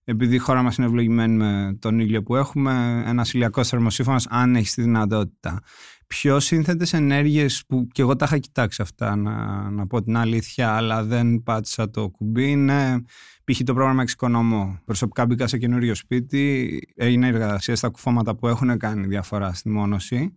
επειδή 0.08 0.34
η 0.34 0.38
χώρα 0.38 0.62
μας 0.62 0.76
είναι 0.76 0.86
ευλογημένη 0.86 1.36
με 1.36 1.76
τον 1.78 1.98
ήλιο 1.98 2.22
που 2.22 2.36
έχουμε, 2.36 3.02
ένας 3.06 3.32
ηλιακός 3.32 3.68
θερμοσύφωνο, 3.68 4.20
αν 4.28 4.56
έχει 4.56 4.74
τη 4.74 4.82
δυνατότητα. 4.82 5.60
Πιο 6.06 6.40
σύνθετες 6.40 6.92
ενέργειες 6.92 7.64
που 7.68 7.86
και 7.92 8.02
εγώ 8.02 8.16
τα 8.16 8.24
είχα 8.24 8.38
κοιτάξει 8.38 8.82
αυτά 8.82 9.16
να, 9.16 9.70
να 9.70 9.86
πω 9.86 10.02
την 10.02 10.16
αλήθεια 10.16 10.72
αλλά 10.72 11.04
δεν 11.04 11.42
πάτησα 11.42 11.90
το 11.90 12.08
κουμπί 12.08 12.50
είναι 12.50 13.04
π.χ. 13.44 13.60
το 13.64 13.74
πρόγραμμα 13.74 14.02
εξοικονομώ. 14.02 14.78
Προσωπικά 14.84 15.26
μπήκα 15.26 15.46
σε 15.46 15.58
καινούριο 15.58 15.94
σπίτι, 15.94 16.80
έγινε 16.96 17.26
εργασία 17.26 17.76
στα 17.76 17.88
κουφώματα 17.88 18.36
που 18.36 18.48
έχουν 18.48 18.78
κάνει 18.78 19.06
διαφορά 19.06 19.52
στη 19.52 19.68
μόνωση. 19.68 20.36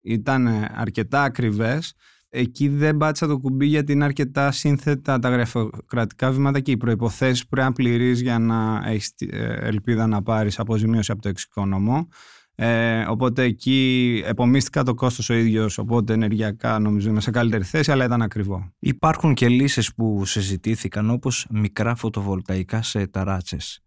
Ήταν 0.00 0.46
αρκετά 0.74 1.22
ακριβές 1.22 1.94
Εκεί 2.32 2.68
δεν 2.68 2.96
πάτησα 2.96 3.26
το 3.26 3.38
κουμπί 3.38 3.66
γιατί 3.66 3.92
είναι 3.92 4.04
αρκετά 4.04 4.52
σύνθετα 4.52 5.18
τα 5.18 5.28
γραφειοκρατικά 5.28 6.30
βήματα 6.30 6.60
και 6.60 6.70
οι 6.70 6.76
προποθέσει 6.76 7.42
που 7.42 7.48
πρέπει 7.48 7.66
να 7.66 7.72
πληρείς 7.72 8.20
για 8.20 8.38
να 8.38 8.82
έχεις 8.84 9.14
ε, 9.18 9.58
ελπίδα 9.60 10.06
να 10.06 10.22
πάρεις 10.22 10.58
αποζημίωση 10.58 11.12
από 11.12 11.22
το 11.22 11.28
εξοικονομώ. 11.28 12.08
Ε, 12.54 13.04
οπότε 13.08 13.42
εκεί 13.42 14.22
επομίστηκα 14.26 14.82
το 14.82 14.94
κόστος 14.94 15.30
ο 15.30 15.34
ίδιος, 15.34 15.78
οπότε 15.78 16.12
ενεργειακά 16.12 16.78
νομίζω 16.78 17.10
είμαι 17.10 17.20
σε 17.20 17.30
καλύτερη 17.30 17.64
θέση, 17.64 17.92
αλλά 17.92 18.04
ήταν 18.04 18.22
ακριβό. 18.22 18.72
Υπάρχουν 18.78 19.34
και 19.34 19.48
λύσεις 19.48 19.94
που 19.94 20.24
συζητήθηκαν 20.24 21.10
όπως 21.10 21.46
μικρά 21.50 21.94
φωτοβολταϊκά 21.94 22.82
σε 22.82 23.06
ταράτσες. 23.06 23.82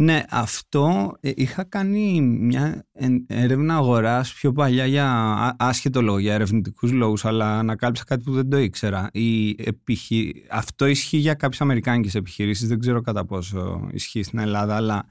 Ναι, 0.00 0.22
αυτό 0.30 1.16
ε, 1.20 1.30
είχα 1.34 1.64
κάνει 1.64 2.20
μια 2.20 2.86
έρευνα 3.26 3.76
αγοράς 3.76 4.32
πιο 4.34 4.52
παλιά 4.52 4.86
για 4.86 5.56
άσχετο 5.58 6.02
λόγο, 6.02 6.18
για 6.18 6.34
ερευνητικούς 6.34 6.92
λόγους, 6.92 7.24
αλλά 7.24 7.58
ανακάλυψα 7.58 8.04
κάτι 8.04 8.22
που 8.22 8.32
δεν 8.32 8.48
το 8.48 8.58
ήξερα. 8.58 9.08
Η 9.12 9.56
επιχει... 9.58 10.44
Αυτό 10.50 10.86
ισχύει 10.86 11.16
για 11.16 11.34
κάποιες 11.34 11.60
αμερικάνικες 11.60 12.14
επιχειρήσεις, 12.14 12.68
δεν 12.68 12.78
ξέρω 12.78 13.00
κατά 13.00 13.24
πόσο 13.24 13.88
ισχύει 13.92 14.22
στην 14.22 14.38
Ελλάδα, 14.38 14.76
αλλά 14.76 15.06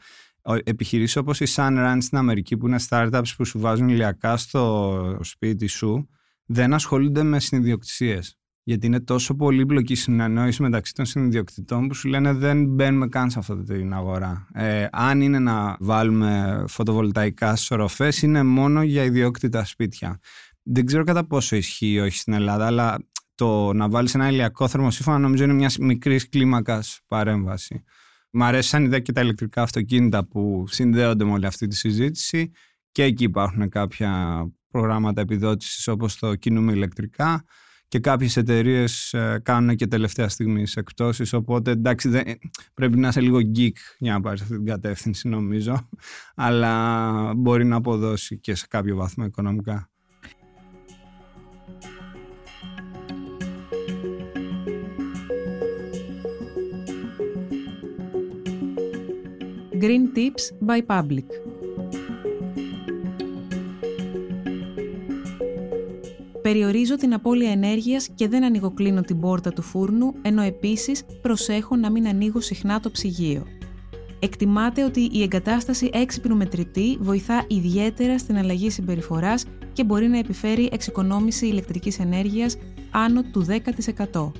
επιχειρήσεις 0.63 1.15
όπως 1.15 1.39
η 1.39 1.45
Sunrun 1.55 1.97
στην 1.99 2.17
Αμερική 2.17 2.57
που 2.57 2.67
είναι 2.67 2.79
startups 2.89 3.29
που 3.37 3.45
σου 3.45 3.59
βάζουν 3.59 3.89
ηλιακά 3.89 4.37
στο 4.37 5.19
σπίτι 5.21 5.67
σου, 5.67 6.09
δεν 6.45 6.73
ασχολούνται 6.73 7.23
με 7.23 7.39
συνειδιοκτησίες 7.39 8.37
γιατί 8.67 8.85
είναι 8.85 8.99
τόσο 8.99 9.35
πολύπλοκη 9.35 9.93
η 9.93 9.95
συνανόηση 9.95 10.61
μεταξύ 10.61 10.93
των 10.93 11.05
συνειδιοκτητών 11.05 11.87
που 11.87 11.93
σου 11.93 12.07
λένε 12.07 12.33
δεν 12.33 12.65
μπαίνουμε 12.65 13.07
καν 13.07 13.29
σε 13.29 13.39
αυτή 13.39 13.63
την 13.63 13.93
αγορά. 13.93 14.47
Ε, 14.53 14.87
αν 14.91 15.21
είναι 15.21 15.39
να 15.39 15.77
βάλουμε 15.79 16.63
φωτοβολταϊκά 16.67 17.55
στι 17.55 17.73
οροφέ, 17.73 18.11
είναι 18.21 18.43
μόνο 18.43 18.83
για 18.83 19.03
ιδιόκτητα 19.03 19.65
σπίτια. 19.65 20.19
Δεν 20.63 20.85
ξέρω 20.85 21.03
κατά 21.03 21.27
πόσο 21.27 21.55
ισχύει 21.55 21.99
όχι 21.99 22.17
στην 22.17 22.33
Ελλάδα, 22.33 22.65
αλλά 22.65 22.97
το 23.35 23.73
να 23.73 23.89
βάλεις 23.89 24.15
ένα 24.15 24.29
ηλιακό 24.29 24.67
θερμοσύφωνα 24.67 25.17
νομίζω 25.17 25.43
είναι 25.43 25.53
μια 25.53 25.71
μικρής 25.79 26.29
κλίμακας 26.29 26.99
παρέμβαση. 27.07 27.83
Μ' 28.31 28.43
αρέσει 28.43 28.69
σαν 28.69 28.85
ιδέα 28.85 28.99
και 28.99 29.11
τα 29.11 29.21
ηλεκτρικά 29.21 29.61
αυτοκίνητα 29.61 30.27
που 30.27 30.65
συνδέονται 30.67 31.23
με 31.23 31.31
όλη 31.31 31.45
αυτή 31.45 31.67
τη 31.67 31.75
συζήτηση 31.75 32.51
και 32.91 33.03
εκεί 33.03 33.23
υπάρχουν 33.23 33.69
κάποια 33.69 34.41
προγράμματα 34.71 35.21
επιδότησης 35.21 35.87
όπως 35.87 36.17
το 36.17 36.35
κινούμε 36.35 36.71
ηλεκτρικά 36.71 37.43
και 37.87 37.99
κάποιες 37.99 38.37
εταιρείες 38.37 39.13
ε, 39.13 39.39
κάνουν 39.43 39.75
και 39.75 39.87
τελευταία 39.87 40.29
στιγμή 40.29 40.63
εκπτώσεις 40.75 41.33
οπότε 41.33 41.71
εντάξει 41.71 42.09
δεν, 42.09 42.23
πρέπει 42.73 42.97
να 42.97 43.07
είσαι 43.07 43.21
λίγο 43.21 43.37
geek 43.55 43.77
για 43.97 44.13
να 44.13 44.21
πάρεις 44.21 44.41
αυτή 44.41 44.55
την 44.55 44.65
κατεύθυνση 44.65 45.27
νομίζω 45.27 45.89
αλλά 46.35 47.33
μπορεί 47.35 47.65
να 47.65 47.75
αποδώσει 47.75 48.39
και 48.39 48.55
σε 48.55 48.65
κάποιο 48.69 48.95
βαθμό 48.95 49.25
οικονομικά. 49.25 49.89
Green 59.81 60.05
Tips 60.15 60.43
by 60.67 60.81
Public 60.87 61.46
Περιορίζω 66.47 66.95
την 66.95 67.13
απώλεια 67.13 67.51
ενέργειας 67.51 68.09
και 68.15 68.27
δεν 68.27 68.43
ανοιγοκλίνω 68.43 69.01
την 69.01 69.19
πόρτα 69.19 69.53
του 69.53 69.61
φούρνου, 69.61 70.13
ενώ 70.21 70.41
επίσης 70.41 71.05
προσέχω 71.21 71.75
να 71.75 71.91
μην 71.91 72.07
ανοίγω 72.07 72.41
συχνά 72.41 72.79
το 72.79 72.91
ψυγείο. 72.91 73.45
Εκτιμάται 74.19 74.83
ότι 74.83 75.09
η 75.11 75.21
εγκατάσταση 75.21 75.89
έξυπνου 75.93 76.35
μετρητή 76.35 76.97
βοηθά 76.99 77.45
ιδιαίτερα 77.47 78.17
στην 78.17 78.37
αλλαγή 78.37 78.69
συμπεριφοράς 78.69 79.45
και 79.73 79.83
μπορεί 79.83 80.07
να 80.07 80.17
επιφέρει 80.17 80.69
εξοικονόμηση 80.71 81.47
ηλεκτρικής 81.47 81.99
ενέργειας 81.99 82.57
άνω 82.91 83.23
του 83.23 83.45
10%. 84.13 84.31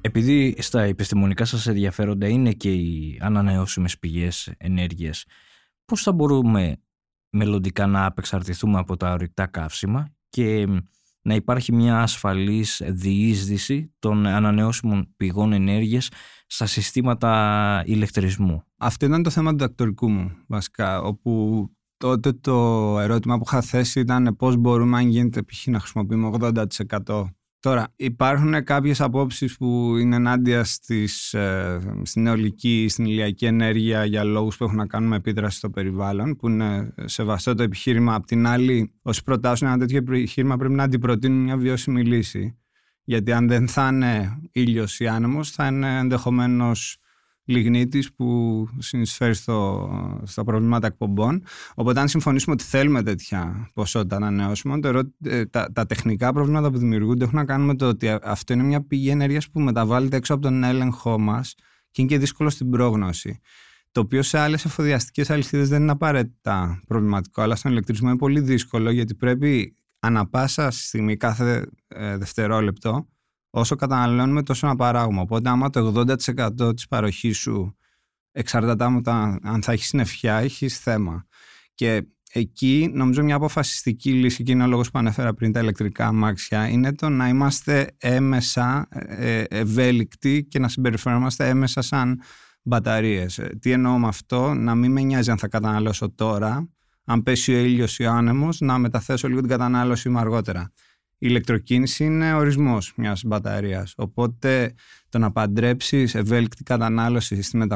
Επειδή 0.00 0.56
στα 0.58 0.82
επιστημονικά 0.82 1.44
σας 1.44 1.66
ενδιαφέροντα 1.66 2.28
είναι 2.28 2.52
και 2.52 2.72
οι 2.72 3.18
ανανεώσιμες 3.22 3.98
πηγές 3.98 4.54
ενέργειας, 4.58 5.24
πώς 5.84 6.02
θα 6.02 6.12
μπορούμε 6.12 6.76
μελλοντικά 7.30 7.86
να 7.86 8.04
απεξαρτηθούμε 8.04 8.78
από 8.78 8.96
τα 8.96 9.12
ορυκτά 9.12 9.46
καύσιμα 9.46 10.10
και 10.28 10.66
να 11.26 11.34
υπάρχει 11.34 11.72
μια 11.72 12.00
ασφαλής 12.02 12.82
διείσδυση 12.84 13.94
των 13.98 14.26
ανανεώσιμων 14.26 15.14
πηγών 15.16 15.52
ενέργειας 15.52 16.08
στα 16.46 16.66
συστήματα 16.66 17.82
ηλεκτρισμού. 17.86 18.62
Αυτό 18.76 19.06
ήταν 19.06 19.22
το 19.22 19.30
θέμα 19.30 19.50
του 19.50 19.56
δακτορικού 19.56 20.10
μου 20.10 20.30
βασικά, 20.46 21.00
όπου 21.00 21.62
τότε 21.96 22.32
το 22.32 22.52
ερώτημα 22.98 23.36
που 23.38 23.44
είχα 23.46 23.60
θέσει 23.60 24.00
ήταν 24.00 24.36
πώς 24.36 24.56
μπορούμε 24.56 24.98
αν 24.98 25.08
γίνεται 25.08 25.42
π.χ. 25.42 25.66
να 25.66 25.80
χρησιμοποιούμε 25.80 26.30
80% 26.40 27.24
Τώρα, 27.60 27.92
υπάρχουν 27.96 28.64
κάποιες 28.64 29.00
απόψεις 29.00 29.56
που 29.56 29.96
είναι 29.96 30.16
ενάντια 30.16 30.64
στις, 30.64 31.34
ε, 31.34 32.00
στην 32.02 32.22
νεολική, 32.22 32.86
στην 32.88 33.04
ηλιακή 33.04 33.44
ενέργεια 33.46 34.04
για 34.04 34.24
λόγους 34.24 34.56
που 34.56 34.64
έχουν 34.64 34.76
να 34.76 34.86
κάνουν 34.86 35.08
με 35.08 35.16
επίδραση 35.16 35.56
στο 35.56 35.70
περιβάλλον, 35.70 36.36
που 36.36 36.48
είναι 36.48 36.94
σεβαστό 37.04 37.54
το 37.54 37.62
επιχείρημα. 37.62 38.14
Απ' 38.14 38.26
την 38.26 38.46
άλλη, 38.46 38.92
όσοι 39.02 39.22
προτάσουν 39.22 39.68
ένα 39.68 39.78
τέτοιο 39.78 39.96
επιχείρημα 39.96 40.56
πρέπει 40.56 40.74
να 40.74 40.82
αντιπροτείνουν 40.82 41.42
μια 41.42 41.56
βιώσιμη 41.56 42.04
λύση. 42.04 42.58
Γιατί 43.04 43.32
αν 43.32 43.48
δεν 43.48 43.68
θα 43.68 43.88
είναι 43.92 44.40
ήλιος 44.52 45.00
ή 45.00 45.06
άνεμος, 45.06 45.50
θα 45.50 45.66
είναι 45.66 45.98
ενδεχομένως 45.98 46.98
λιγνίτης 47.46 48.12
που 48.12 48.68
συνεισφέρει 48.78 49.34
στο, 49.34 49.88
στα 50.24 50.44
προβλήματα 50.44 50.86
εκπομπών. 50.86 51.42
Οπότε 51.74 52.00
αν 52.00 52.08
συμφωνήσουμε 52.08 52.54
ότι 52.54 52.64
θέλουμε 52.64 53.02
τέτοια 53.02 53.70
ποσότητα 53.74 54.16
ανανεώσιμων, 54.16 54.80
ε, 55.24 55.46
τα, 55.46 55.72
τα 55.72 55.86
τεχνικά 55.86 56.32
προβλήματα 56.32 56.70
που 56.70 56.78
δημιουργούνται 56.78 57.24
έχουν 57.24 57.36
να 57.36 57.44
κάνουν 57.44 57.66
με 57.66 57.74
το 57.74 57.88
ότι 57.88 58.18
αυτό 58.22 58.52
είναι 58.52 58.62
μια 58.62 58.86
πηγή 58.86 59.08
ενέργειας 59.08 59.50
που 59.50 59.60
μεταβάλλεται 59.60 60.16
έξω 60.16 60.34
από 60.34 60.42
τον 60.42 60.64
έλεγχό 60.64 61.18
μας 61.18 61.54
και 61.90 62.02
είναι 62.02 62.10
και 62.10 62.18
δύσκολο 62.18 62.50
στην 62.50 62.70
πρόγνωση. 62.70 63.40
Το 63.92 64.00
οποίο 64.00 64.22
σε 64.22 64.38
άλλες 64.38 64.64
εφοδιαστικές 64.64 65.30
αλυσίδες 65.30 65.68
δεν 65.68 65.82
είναι 65.82 65.90
απαραίτητα 65.90 66.82
προβληματικό, 66.86 67.42
αλλά 67.42 67.56
στον 67.56 67.70
ηλεκτρισμό 67.70 68.08
είναι 68.08 68.18
πολύ 68.18 68.40
δύσκολο 68.40 68.90
γιατί 68.90 69.14
πρέπει 69.14 69.76
ανα 69.98 70.28
πάσα 70.28 70.70
στιγμή, 70.70 71.16
κάθε 71.16 71.66
ε, 71.88 72.16
δευτερόλεπτο, 72.16 73.06
όσο 73.60 73.76
καταναλώνουμε 73.76 74.42
τόσο 74.42 74.66
να 74.66 74.76
παράγουμε. 74.76 75.20
Οπότε 75.20 75.48
άμα 75.48 75.70
το 75.70 76.04
80% 76.60 76.76
της 76.76 76.88
παροχής 76.88 77.38
σου 77.38 77.76
εξαρτάται 78.32 78.84
από 78.84 79.00
το 79.02 79.10
αν 79.42 79.62
θα 79.62 79.72
έχεις 79.72 79.86
συννεφιά, 79.86 80.34
έχεις 80.34 80.78
θέμα. 80.78 81.26
Και 81.74 82.06
εκεί 82.32 82.90
νομίζω 82.94 83.22
μια 83.22 83.34
αποφασιστική 83.34 84.12
λύση 84.12 84.42
και 84.42 84.52
είναι 84.52 84.64
ο 84.64 84.66
λόγος 84.66 84.90
που 84.90 84.98
ανέφερα 84.98 85.34
πριν 85.34 85.52
τα 85.52 85.60
ηλεκτρικά 85.60 86.06
αμάξια 86.06 86.68
είναι 86.68 86.94
το 86.94 87.08
να 87.08 87.28
είμαστε 87.28 87.96
έμεσα 87.98 88.88
ε, 88.90 89.42
ευέλικτοι 89.48 90.46
και 90.50 90.58
να 90.58 90.68
συμπεριφερόμαστε 90.68 91.48
έμεσα 91.48 91.82
σαν 91.82 92.20
μπαταρίες. 92.62 93.38
Ε, 93.38 93.56
τι 93.60 93.70
εννοώ 93.70 93.98
με 93.98 94.06
αυτό, 94.06 94.54
να 94.54 94.74
μην 94.74 94.92
με 94.92 95.00
νοιάζει 95.00 95.30
αν 95.30 95.38
θα 95.38 95.48
καταναλώσω 95.48 96.10
τώρα, 96.10 96.68
αν 97.04 97.22
πέσει 97.22 97.54
ο 97.54 97.58
ήλιος 97.58 97.98
ή 97.98 98.04
ο 98.04 98.10
άνεμος, 98.12 98.60
να 98.60 98.78
μεταθέσω 98.78 99.28
λίγο 99.28 99.40
την 99.40 99.48
κατανάλωση 99.48 100.08
μου 100.08 100.18
αργότερα 100.18 100.72
η 101.18 101.26
ηλεκτροκίνηση 101.28 102.04
είναι 102.04 102.34
ορισμός 102.34 102.92
μιας 102.96 103.22
μπαταρίας. 103.24 103.94
Οπότε 103.96 104.74
το 105.08 105.18
να 105.18 105.32
παντρέψεις 105.32 106.14
ευέλικτη 106.14 106.62
κατανάλωση 106.62 107.42
στη, 107.42 107.66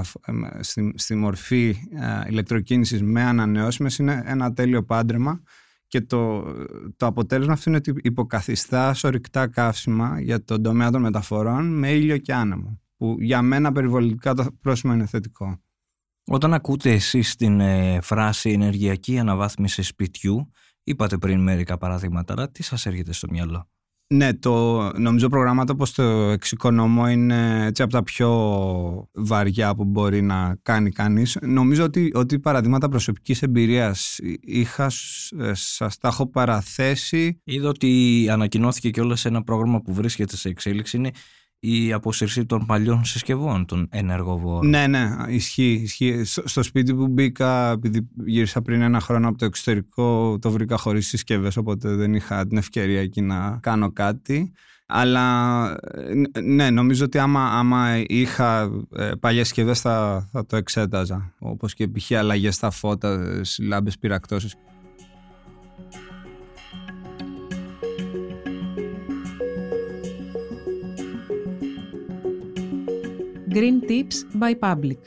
στη, 0.61 0.93
στη 0.97 1.15
μορφή 1.15 1.77
ε, 1.91 2.31
ηλεκτροκίνησης 2.31 3.03
με 3.03 3.23
ανανεώσιμες 3.23 3.99
είναι 3.99 4.23
ένα 4.27 4.53
τέλειο 4.53 4.85
πάντρεμα 4.85 5.43
και 5.87 6.01
το, 6.01 6.43
το 6.97 7.07
αποτέλεσμα 7.07 7.53
αυτό 7.53 7.71
είναι 7.71 7.79
ότι 7.79 7.95
υποκαθιστά 8.03 8.97
ορυκτά 9.03 9.47
καύσιμα 9.47 10.21
για 10.21 10.45
τον 10.45 10.63
τομέα 10.63 10.91
των 10.91 11.01
μεταφορών 11.01 11.79
με 11.79 11.91
ήλιο 11.91 12.19
και 12.19 12.35
άνεμο 12.35 12.81
που 12.97 13.17
για 13.21 13.43
μένα 13.43 13.73
περιβολικά 13.73 14.35
το 14.35 14.47
πρόσημο 14.61 14.93
είναι 14.93 15.07
θετικό. 15.07 15.61
Όταν 16.27 16.55
ακούτε 16.55 16.93
εσείς 16.93 17.37
την 17.37 17.61
ε, 17.61 18.01
φράση 18.03 18.51
ενεργειακή 18.51 19.19
αναβάθμιση 19.19 19.83
σπιτιού 19.83 20.51
Είπατε 20.85 21.19
πριν 21.19 21.41
μερικά 21.41 21.79
παραδείγματα, 21.79 22.33
αλλά 22.33 22.51
τι 22.51 22.63
σας 22.63 22.87
έρχεται 22.87 23.13
στο 23.13 23.27
μυαλό; 23.31 23.69
Ναι, 24.07 24.35
το, 24.35 24.81
νομίζω 24.99 25.29
προγράμματα 25.29 25.73
όπως 25.73 25.93
το 25.93 26.03
εξοικονομώ 26.03 27.09
είναι 27.09 27.67
έτσι 27.67 27.83
από 27.83 27.93
τα 27.93 28.03
πιο 28.03 29.09
βαριά 29.13 29.75
που 29.75 29.85
μπορεί 29.85 30.23
να 30.23 30.59
κάνει 30.63 30.91
κανείς. 30.91 31.39
Νομίζω 31.41 31.85
ότι, 31.85 32.11
ότι 32.15 32.39
παραδείγματα 32.39 32.89
προσωπικής 32.89 33.43
εμπειρίας 33.43 34.19
είχα, 34.41 34.91
ε, 35.39 35.51
σας 35.55 35.99
τα 35.99 36.09
έχω 36.09 36.27
παραθέσει. 36.31 37.41
Είδα 37.45 37.69
ότι 37.69 38.27
ανακοινώθηκε 38.31 38.91
και 38.91 39.01
όλα 39.01 39.17
σε 39.17 39.29
ένα 39.29 39.43
πρόγραμμα 39.43 39.81
που 39.81 39.93
βρίσκεται 39.93 40.37
σε 40.37 40.49
εξέλιξη. 40.49 40.97
Είναι 40.97 41.11
η 41.61 41.93
αποσυρσή 41.93 42.47
των 42.47 42.67
παλιών 42.67 43.05
συσκευών, 43.05 43.67
των 43.67 43.89
ενεργοβόρων. 43.91 44.69
Ναι, 44.69 44.87
ναι, 44.87 45.11
ισχύει. 45.29 45.81
ισχύει. 45.83 46.25
Στο 46.25 46.63
σπίτι 46.63 46.95
που 46.95 47.09
μπήκα, 47.09 47.71
επειδή 47.71 48.09
γύρισα 48.25 48.63
πριν 48.63 48.83
ένα 48.83 49.01
χρόνο 49.01 49.29
από 49.29 49.39
το 49.39 49.45
εξωτερικό, 49.45 50.39
το 50.41 50.51
βρήκα 50.51 50.77
χωρίς 50.77 51.09
συσκευές, 51.09 51.57
οπότε 51.57 51.95
δεν 51.95 52.15
είχα 52.15 52.47
την 52.47 52.57
ευκαιρία 52.57 53.01
εκεί 53.01 53.21
να 53.21 53.59
κάνω 53.63 53.93
κάτι. 53.93 54.53
Αλλά 54.87 55.77
ναι, 56.43 56.71
νομίζω 56.71 57.05
ότι 57.05 57.19
άμα, 57.19 57.59
άμα 57.59 58.03
είχα 58.07 58.71
ε, 58.97 59.11
παλιές 59.21 59.47
συσκευές 59.47 59.81
θα, 59.81 60.29
θα 60.33 60.47
το 60.47 60.57
εξέταζα. 60.57 61.35
Όπως 61.39 61.75
και 61.75 61.89
π.χ. 61.89 62.13
αλλαγές 62.13 62.55
στα 62.55 62.71
φώτα, 62.71 63.41
λάμπες 63.59 63.99
πυρακτώσεις. 63.99 64.55
Green 73.55 73.81
Tips 73.91 74.43
by 74.43 74.55
Public 74.59 74.99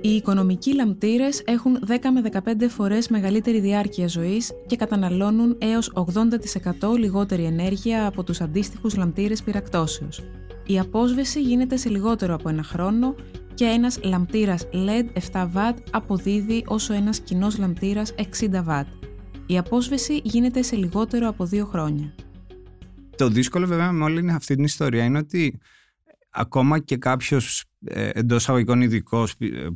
Οι 0.00 0.08
οικονομικοί 0.08 0.74
λαμπτήρες 0.74 1.42
έχουν 1.44 1.78
10 1.88 1.96
με 2.12 2.22
15 2.44 2.68
φορές 2.68 3.08
μεγαλύτερη 3.08 3.60
διάρκεια 3.60 4.08
ζωής 4.08 4.52
και 4.66 4.76
καταναλώνουν 4.76 5.56
έως 5.60 5.92
80% 5.94 6.96
λιγότερη 6.98 7.44
ενέργεια 7.44 8.06
από 8.06 8.24
τους 8.24 8.40
αντίστοιχους 8.40 8.96
λαμπτήρες 8.96 9.42
πυρακτώσεως. 9.42 10.22
Η 10.66 10.78
απόσβεση 10.78 11.40
γίνεται 11.40 11.76
σε 11.76 11.88
λιγότερο 11.88 12.34
από 12.34 12.48
ένα 12.48 12.62
χρόνο 12.62 13.14
και 13.54 13.64
ένας 13.64 13.98
λαμπτήρας 14.02 14.68
LED 14.72 15.20
7W 15.32 15.74
αποδίδει 15.90 16.64
όσο 16.66 16.94
ένας 16.94 17.20
κοινός 17.20 17.58
λαμπτήρας 17.58 18.14
60W. 18.16 18.84
Η 19.46 19.58
απόσβεση 19.58 20.20
γίνεται 20.24 20.62
σε 20.62 20.76
λιγότερο 20.76 21.28
από 21.28 21.44
δύο 21.44 21.64
χρόνια. 21.64 22.14
Το 23.16 23.28
δύσκολο 23.28 23.66
βέβαια 23.66 23.92
με 23.92 24.04
όλη 24.04 24.30
αυτή 24.30 24.54
την 24.54 24.64
ιστορία 24.64 25.04
είναι 25.04 25.18
ότι 25.18 25.58
ακόμα 26.30 26.78
και 26.78 26.96
κάποιος 26.96 27.64
ε, 27.84 28.10
εντός 28.12 28.48
αγωγικών 28.48 28.80
ειδικό 28.80 29.22
ε, 29.38 29.66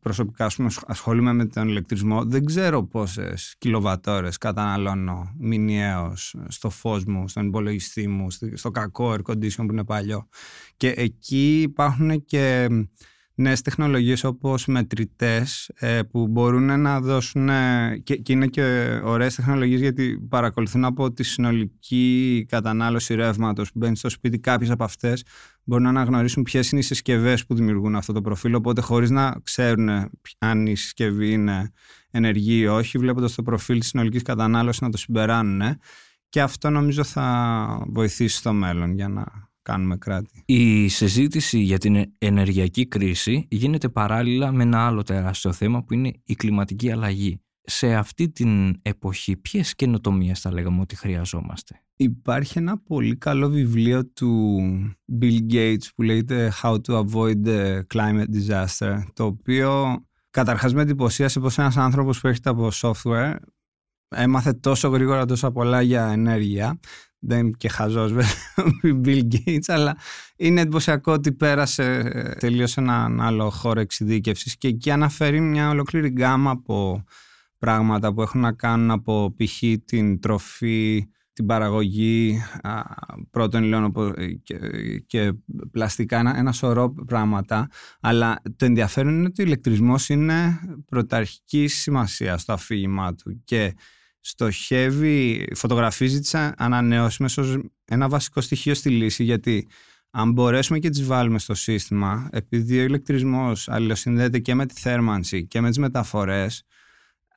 προσωπικά 0.00 0.50
ασχολούμαι 0.86 1.32
με 1.32 1.46
τον 1.46 1.68
ηλεκτρισμό, 1.68 2.24
δεν 2.24 2.44
ξέρω 2.44 2.84
πόσες 2.84 3.54
κιλοβατόρες 3.58 4.38
καταναλώνω 4.38 5.34
μηνιαίως 5.38 6.36
στο 6.48 6.70
φως 6.70 7.04
μου, 7.04 7.28
στον 7.28 7.46
υπολογιστή 7.46 8.08
μου, 8.08 8.26
στο 8.54 8.70
κακό 8.70 9.12
air 9.12 9.32
condition 9.32 9.56
που 9.56 9.72
είναι 9.72 9.84
παλιό. 9.84 10.28
Και 10.76 10.88
εκεί 10.88 11.60
υπάρχουν 11.62 12.24
και 12.24 12.68
νέες 13.38 13.62
τεχνολογίες 13.62 14.24
όπως 14.24 14.66
μετρητές 14.66 15.70
ε, 15.74 16.02
που 16.02 16.26
μπορούν 16.26 16.80
να 16.80 17.00
δώσουν 17.00 17.48
και, 18.02 18.16
και 18.16 18.32
είναι 18.32 18.46
και 18.46 19.00
ωραίες 19.04 19.34
τεχνολογίες 19.34 19.80
γιατί 19.80 20.26
παρακολουθούν 20.28 20.84
από 20.84 21.12
τη 21.12 21.22
συνολική 21.22 22.46
κατανάλωση 22.48 23.14
ρεύματος. 23.14 23.72
Που 23.72 23.78
μπαίνεις 23.78 23.98
στο 23.98 24.08
σπίτι 24.08 24.38
κάποιες 24.38 24.70
από 24.70 24.84
αυτές 24.84 25.24
μπορούν 25.64 25.84
να 25.84 25.88
αναγνωρίσουν 25.90 26.42
ποιες 26.42 26.70
είναι 26.70 26.80
οι 26.80 26.84
συσκευές 26.84 27.46
που 27.46 27.54
δημιουργούν 27.54 27.96
αυτό 27.96 28.12
το 28.12 28.20
προφίλ 28.20 28.54
οπότε 28.54 28.80
χωρίς 28.80 29.10
να 29.10 29.36
ξέρουν 29.42 30.10
αν 30.38 30.66
η 30.66 30.76
συσκευή 30.76 31.32
είναι 31.32 31.72
ενεργή 32.10 32.58
ή 32.58 32.66
όχι 32.66 32.98
βλέποντας 32.98 33.34
το 33.34 33.42
προφίλ 33.42 33.78
της 33.78 33.88
συνολικής 33.88 34.22
κατανάλωσης 34.22 34.80
να 34.80 34.90
το 34.90 34.96
συμπεράνουν 34.96 35.78
και 36.28 36.40
αυτό 36.40 36.70
νομίζω 36.70 37.04
θα 37.04 37.84
βοηθήσει 37.88 38.36
στο 38.36 38.52
μέλλον 38.52 38.94
για 38.94 39.08
να 39.08 39.24
κάνουμε 39.66 39.96
κράτη. 39.96 40.42
Η 40.46 40.88
συζήτηση 40.88 41.58
για 41.58 41.78
την 41.78 42.04
ενεργειακή 42.18 42.86
κρίση 42.86 43.46
γίνεται 43.50 43.88
παράλληλα 43.88 44.52
με 44.52 44.62
ένα 44.62 44.86
άλλο 44.86 45.02
τεράστιο 45.02 45.52
θέμα 45.52 45.84
που 45.84 45.94
είναι 45.94 46.12
η 46.24 46.34
κλιματική 46.34 46.90
αλλαγή. 46.90 47.40
Σε 47.62 47.94
αυτή 47.94 48.28
την 48.30 48.78
εποχή 48.82 49.36
ποιες 49.36 49.74
καινοτομίες 49.74 50.40
θα 50.40 50.52
λέγαμε 50.52 50.80
ότι 50.80 50.96
χρειαζόμαστε; 50.96 51.80
Υπάρχει 51.96 52.58
ένα 52.58 52.78
πολύ 52.78 53.16
καλό 53.16 53.48
βιβλίο 53.48 54.06
του 54.06 54.60
Bill 55.20 55.52
Gates 55.52 55.86
που 55.94 56.02
λέγεται 56.02 56.52
How 56.62 56.76
to 56.88 57.04
Avoid 57.04 57.44
the 57.44 57.80
Climate 57.94 58.26
Disaster 58.36 59.02
το 59.12 59.24
οποίο 59.24 59.98
καταρχάς 60.30 60.74
με 60.74 60.82
εντυπωσίασε 60.82 61.40
πως 61.40 61.58
ένας 61.58 61.76
άνθρωπος 61.76 62.20
που 62.20 62.26
έρχεται 62.26 62.50
από 62.50 62.68
software 62.72 63.34
έμαθε 64.08 64.52
τόσο 64.52 64.88
γρήγορα 64.88 65.24
τόσο 65.24 65.52
πολλά 65.52 65.80
για 65.82 66.06
ενέργεια 66.06 66.78
δεν 67.18 67.38
είμαι 67.38 67.50
και 67.56 67.68
χαζός 67.68 68.12
βέβαια 68.12 68.30
Bill 69.04 69.22
Gates 69.32 69.66
αλλά 69.66 69.96
είναι 70.36 70.60
εντυπωσιακό 70.60 71.12
ότι 71.12 71.32
πέρασε 71.32 72.02
τελείως 72.38 72.76
έναν 72.76 73.20
άλλο 73.20 73.50
χώρο 73.50 73.80
εξειδίκευσης 73.80 74.56
και 74.56 74.68
εκεί 74.68 74.90
αναφέρει 74.90 75.40
μια 75.40 75.70
ολόκληρη 75.70 76.08
γκάμα 76.08 76.50
από 76.50 77.04
πράγματα 77.58 78.14
που 78.14 78.22
έχουν 78.22 78.40
να 78.40 78.52
κάνουν 78.52 78.90
από 78.90 79.34
π.χ. 79.36 79.62
την 79.84 80.20
τροφή, 80.20 81.08
την 81.32 81.46
παραγωγή 81.46 82.42
πρώτων 83.30 83.64
υλών 83.64 83.92
και, 84.42 84.58
και 85.06 85.32
πλαστικά, 85.70 86.18
ένα, 86.18 86.36
ένα 86.38 86.52
σωρό 86.52 86.94
πράγματα. 87.06 87.68
Αλλά 88.00 88.42
το 88.56 88.64
ενδιαφέρον 88.64 89.14
είναι 89.14 89.26
ότι 89.26 89.42
ο 89.42 89.44
ηλεκτρισμός 89.44 90.08
είναι 90.08 90.60
πρωταρχικής 90.86 91.74
σημασίας 91.74 92.42
στο 92.42 92.52
αφήγημά 92.52 93.14
του 93.14 93.42
και 93.44 93.74
στοχεύει, 94.28 95.48
φωτογραφίζει 95.54 96.20
τις 96.20 96.34
ανανεώσιμες 96.34 97.38
ως 97.38 97.58
ένα 97.84 98.08
βασικό 98.08 98.40
στοιχείο 98.40 98.74
στη 98.74 98.90
λύση 98.90 99.24
γιατί 99.24 99.68
αν 100.10 100.32
μπορέσουμε 100.32 100.78
και 100.78 100.88
τις 100.88 101.06
βάλουμε 101.06 101.38
στο 101.38 101.54
σύστημα 101.54 102.28
επειδή 102.32 102.78
ο 102.78 102.82
ηλεκτρισμός 102.82 103.68
αλληλοσυνδέεται 103.68 104.38
και 104.38 104.54
με 104.54 104.66
τη 104.66 104.80
θέρμανση 104.80 105.46
και 105.46 105.60
με 105.60 105.68
τις 105.68 105.78
μεταφορές 105.78 106.62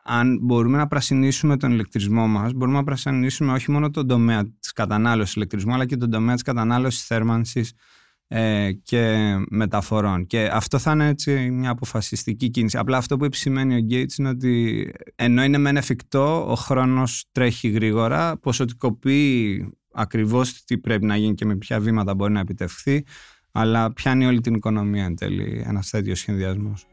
αν 0.04 0.40
μπορούμε 0.42 0.78
να 0.78 0.88
πρασινίσουμε 0.88 1.58
τον 1.58 1.72
ηλεκτρισμό 1.72 2.28
μας 2.28 2.54
μπορούμε 2.54 2.78
να 2.78 2.84
πρασινίσουμε 2.84 3.54
όχι 3.54 3.72
μόνο 3.72 3.90
τον 3.90 4.08
τομέα 4.08 4.44
της 4.60 4.74
κατανάλωσης 4.74 5.36
ηλεκτρισμού 5.36 5.74
αλλά 5.74 5.86
και 5.86 5.98
τον 5.98 6.10
τομέα 6.10 6.34
της 6.34 6.44
κατανάλωσης 6.44 7.06
θέρμανσης 7.06 7.74
ε, 8.32 8.72
και 8.84 9.36
μεταφορών. 9.50 10.26
Και 10.26 10.50
αυτό 10.52 10.78
θα 10.78 10.92
είναι 10.92 11.08
έτσι 11.08 11.50
μια 11.52 11.70
αποφασιστική 11.70 12.50
κίνηση. 12.50 12.78
Απλά 12.78 12.98
αυτό 12.98 13.18
που 13.18 13.26
επισημαίνει 13.26 13.76
ο 13.76 13.78
Γκέιτς 13.78 14.18
είναι 14.18 14.30
ότι 14.30 14.92
ενώ 15.16 15.44
είναι 15.44 15.58
μεν 15.58 15.78
εφικτό, 15.78 16.52
ο 16.52 16.56
χρόνος 16.56 17.26
τρέχει 17.32 17.68
γρήγορα, 17.70 18.38
ποσοτικοποιεί 18.38 19.70
ακριβώς 19.94 20.64
τι 20.64 20.78
πρέπει 20.78 21.06
να 21.06 21.16
γίνει 21.16 21.34
και 21.34 21.46
με 21.46 21.56
ποια 21.56 21.80
βήματα 21.80 22.16
μπορεί 22.16 22.32
να 22.32 22.40
επιτευχθεί, 22.40 23.06
αλλά 23.52 23.94
πιάνει 23.94 24.26
όλη 24.26 24.42
την 24.42 24.54
οικονομία 24.54 25.06
εν 25.06 25.16
τέλει 25.16 25.64
ένας 25.66 25.90
τέτοιος 25.90 26.20
σχεδιασμός. 26.20 26.88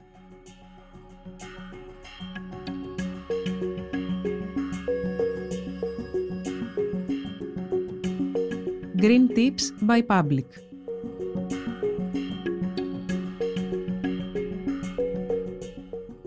Green 9.03 9.29
Tips 9.37 9.65
by 9.89 10.01
Public 10.07 10.66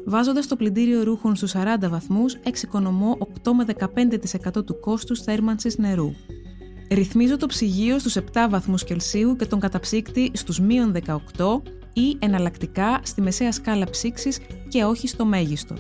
Βάζοντας 0.09 0.47
το 0.47 0.55
πλυντήριο 0.55 1.03
ρούχων 1.03 1.35
στους 1.35 1.51
40 1.55 1.89
βαθμούς, 1.89 2.33
εξοικονομώ 2.33 3.17
8 3.43 3.51
με 3.53 3.65
15% 3.65 4.65
του 4.65 4.79
κόστους 4.79 5.21
θέρμανσης 5.21 5.77
νερού. 5.77 6.13
Ρυθμίζω 6.91 7.37
το 7.37 7.45
ψυγείο 7.45 7.99
στους 7.99 8.15
7 8.15 8.21
βαθμούς 8.49 8.83
Κελσίου 8.83 9.35
και 9.35 9.45
τον 9.45 9.59
καταψύκτη 9.59 10.31
στους 10.33 10.59
μείον 10.59 10.91
18 11.35 11.61
ή 11.93 12.17
εναλλακτικά 12.19 12.99
στη 13.03 13.21
μεσαία 13.21 13.51
σκάλα 13.51 13.89
ψήξης 13.89 14.39
και 14.67 14.83
όχι 14.83 15.07
στο 15.07 15.25
μέγιστο. 15.25 15.75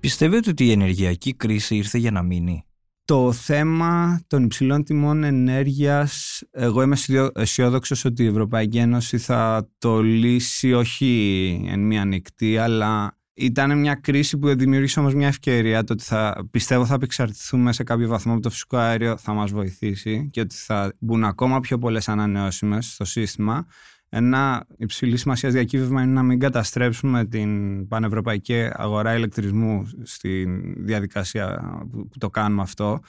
Πιστεύετε 0.00 0.50
ότι 0.50 0.64
η 0.64 0.70
ενεργειακή 0.70 1.34
κρίση 1.34 1.76
ήρθε 1.76 1.98
για 1.98 2.10
να 2.10 2.22
μείνει; 2.22 2.64
Το 3.08 3.32
θέμα 3.32 4.20
των 4.26 4.44
υψηλών 4.44 4.84
τιμών 4.84 5.24
ενέργειας, 5.24 6.42
εγώ 6.50 6.82
είμαι 6.82 6.96
αισιόδοξος 7.34 8.04
ότι 8.04 8.22
η 8.22 8.26
Ευρωπαϊκή 8.26 8.78
Ένωση 8.78 9.18
θα 9.18 9.68
το 9.78 10.02
λύσει 10.02 10.72
όχι 10.72 11.64
εν 11.68 11.80
μία 11.80 12.04
νυχτή, 12.04 12.58
αλλά 12.58 13.18
ήταν 13.34 13.78
μια 13.78 13.94
κρίση 13.94 14.38
που 14.38 14.56
δημιούργησε 14.56 15.00
όμως 15.00 15.14
μια 15.14 15.26
ευκαιρία 15.26 15.84
το 15.84 15.92
ότι 15.92 16.04
θα, 16.04 16.48
πιστεύω 16.50 16.86
θα 16.86 16.94
απεξαρτηθούμε 16.94 17.72
σε 17.72 17.82
κάποιο 17.82 18.08
βαθμό 18.08 18.32
από 18.32 18.42
το 18.42 18.50
φυσικό 18.50 18.76
αέριο 18.76 19.16
θα 19.16 19.32
μας 19.32 19.50
βοηθήσει 19.50 20.28
και 20.30 20.40
ότι 20.40 20.54
θα 20.54 20.92
μπουν 20.98 21.24
ακόμα 21.24 21.60
πιο 21.60 21.78
πολλές 21.78 22.08
ανανεώσιμες 22.08 22.92
στο 22.92 23.04
σύστημα 23.04 23.66
ένα 24.08 24.66
υψηλή 24.76 25.16
σημασία 25.16 25.50
διακύβευμα 25.50 26.02
είναι 26.02 26.12
να 26.12 26.22
μην 26.22 26.38
καταστρέψουμε 26.38 27.24
την 27.24 27.88
πανευρωπαϊκή 27.88 28.68
αγορά 28.72 29.14
ηλεκτρισμού 29.14 29.88
στη 30.02 30.46
διαδικασία 30.76 31.76
που 31.90 32.08
το 32.18 32.30
κάνουμε 32.30 32.62
αυτό. 32.62 33.00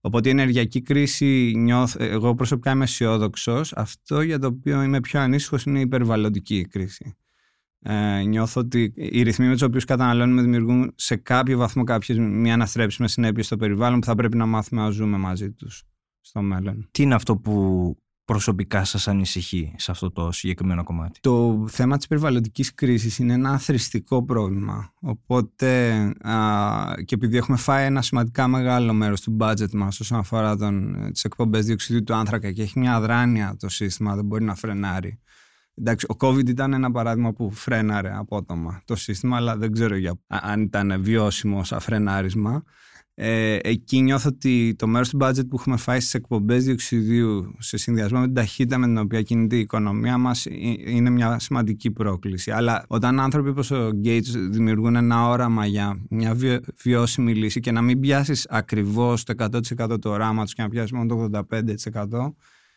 Οπότε 0.00 0.28
η 0.28 0.32
ενεργειακή 0.32 0.82
κρίση, 0.82 1.52
νιώθ, 1.56 1.96
εγώ 1.98 2.34
προσωπικά 2.34 2.70
είμαι 2.70 2.84
αισιόδοξο. 2.84 3.60
Αυτό 3.74 4.20
για 4.20 4.38
το 4.38 4.46
οποίο 4.46 4.82
είμαι 4.82 5.00
πιο 5.00 5.20
ανήσυχος 5.20 5.64
είναι 5.64 5.78
η 5.78 5.80
υπερβαλλοντική 5.80 6.66
κρίση. 6.70 7.16
Ε, 7.78 8.22
νιώθω 8.22 8.60
ότι 8.60 8.92
οι 8.94 9.22
ρυθμοί 9.22 9.46
με 9.46 9.52
τους 9.52 9.62
οποίους 9.62 9.84
καταναλώνουμε 9.84 10.42
δημιουργούν 10.42 10.92
σε 10.94 11.16
κάποιο 11.16 11.58
βαθμό 11.58 11.84
κάποιες 11.84 12.18
μη 12.18 12.52
αναστρέψιμε 12.52 13.08
συνέπειες 13.08 13.46
στο 13.46 13.56
περιβάλλον 13.56 14.00
που 14.00 14.06
θα 14.06 14.14
πρέπει 14.14 14.36
να 14.36 14.46
μάθουμε 14.46 14.82
να 14.82 14.90
ζούμε 14.90 15.16
μαζί 15.16 15.50
τους 15.50 15.82
στο 16.20 16.42
μέλλον. 16.42 16.88
Τι 16.90 17.02
είναι 17.02 17.14
αυτό 17.14 17.36
που 17.36 17.96
προσωπικά 18.26 18.84
σας 18.84 19.08
ανησυχεί 19.08 19.74
σε 19.76 19.90
αυτό 19.90 20.10
το 20.10 20.32
συγκεκριμένο 20.32 20.84
κομμάτι; 20.84 21.20
Το 21.20 21.64
θέμα 21.68 21.96
της 21.96 22.06
περιβαλλοντικής 22.06 22.74
κρίσης 22.74 23.18
είναι 23.18 23.32
ένα 23.32 23.58
θρηστικό 23.58 24.24
πρόβλημα. 24.24 24.92
Οπότε 25.00 25.98
α, 26.20 26.34
και 27.04 27.14
επειδή 27.14 27.36
έχουμε 27.36 27.56
φάει 27.56 27.86
ένα 27.86 28.02
σημαντικά 28.02 28.48
μεγάλο 28.48 28.92
μέρος 28.92 29.20
του 29.20 29.36
budget 29.40 29.70
μας 29.72 30.00
όσον 30.00 30.18
αφορά 30.18 30.56
τον, 30.56 30.96
τις 31.12 31.24
εκπομπές 31.24 31.66
διοξιδίου 31.66 32.02
του 32.02 32.14
άνθρακα 32.14 32.52
και 32.52 32.62
έχει 32.62 32.78
μια 32.78 32.94
αδράνεια 32.94 33.56
το 33.58 33.68
σύστημα, 33.68 34.14
δεν 34.14 34.24
μπορεί 34.24 34.44
να 34.44 34.54
φρενάρει. 34.54 35.20
Εντάξει, 35.74 36.06
ο 36.08 36.16
COVID 36.20 36.48
ήταν 36.48 36.72
ένα 36.72 36.90
παράδειγμα 36.90 37.32
που 37.32 37.50
φρέναρε 37.50 38.16
απότομα 38.16 38.82
το 38.84 38.96
σύστημα, 38.96 39.36
αλλά 39.36 39.56
δεν 39.56 39.72
ξέρω 39.72 39.96
για, 39.96 40.14
αν 40.26 40.62
ήταν 40.62 41.02
βιώσιμο 41.02 41.64
σαν 41.64 41.80
φρενάρισμα. 41.80 42.62
Ε, 43.18 43.58
εκεί 43.62 44.00
νιώθω 44.00 44.28
ότι 44.28 44.74
το 44.78 44.86
μέρος 44.86 45.08
του 45.08 45.18
budget 45.20 45.48
που 45.48 45.56
έχουμε 45.58 45.76
φάει 45.76 46.00
στις 46.00 46.14
εκπομπές 46.14 46.64
διοξιδίου 46.64 47.54
σε 47.58 47.76
συνδυασμό 47.76 48.18
με 48.18 48.24
την 48.24 48.34
ταχύτητα 48.34 48.78
με 48.78 48.86
την 48.86 48.98
οποία 48.98 49.22
κινείται 49.22 49.56
η 49.56 49.60
οικονομία 49.60 50.18
μας 50.18 50.46
είναι 50.86 51.10
μια 51.10 51.38
σημαντική 51.38 51.90
πρόκληση. 51.90 52.50
Αλλά 52.50 52.84
όταν 52.88 53.20
άνθρωποι 53.20 53.48
όπως 53.48 53.70
ο 53.70 53.90
Gates 54.04 54.50
δημιουργούν 54.50 54.96
ένα 54.96 55.28
όραμα 55.28 55.66
για 55.66 56.00
μια 56.10 56.36
βιώσιμη 56.82 57.34
λύση 57.34 57.60
και 57.60 57.72
να 57.72 57.82
μην 57.82 58.00
πιάσεις 58.00 58.46
ακριβώς 58.48 59.22
το 59.22 59.34
100% 59.38 60.00
τους 60.00 60.10
οράματος 60.10 60.54
και 60.54 60.62
να 60.62 60.68
πιάσεις 60.68 60.92
μόνο 60.92 61.28
το 61.30 61.44
85% 61.48 62.34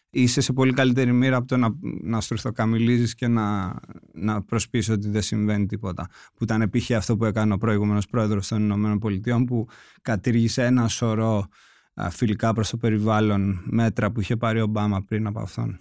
είσαι 0.09 0.41
σε 0.41 0.53
πολύ 0.53 0.73
καλύτερη 0.73 1.13
μοίρα 1.13 1.37
από 1.37 1.47
το 1.47 1.57
να, 1.57 1.69
να 2.01 2.21
στρουθοκαμιλίζεις 2.21 3.15
και 3.15 3.27
να, 3.27 3.75
να 4.13 4.41
προσπίσεις 4.41 4.93
ότι 4.93 5.09
δεν 5.09 5.21
συμβαίνει 5.21 5.65
τίποτα. 5.65 6.09
Που 6.33 6.43
ήταν 6.43 6.69
π.χ. 6.69 6.91
αυτό 6.91 7.17
που 7.17 7.25
έκανε 7.25 7.53
ο 7.53 7.57
προηγούμενος 7.57 8.05
πρόεδρος 8.05 8.47
των 8.47 8.63
Ηνωμένων 8.63 8.99
Πολιτειών 8.99 9.45
που 9.45 9.67
κατήργησε 10.01 10.65
ένα 10.65 10.87
σωρό 10.87 11.47
φιλικά 12.09 12.53
προς 12.53 12.69
το 12.69 12.77
περιβάλλον 12.77 13.61
μέτρα 13.65 14.11
που 14.11 14.19
είχε 14.19 14.35
πάρει 14.35 14.59
ο 14.59 14.63
Ομπάμα 14.63 15.01
πριν 15.01 15.27
από 15.27 15.39
αυτόν. 15.39 15.79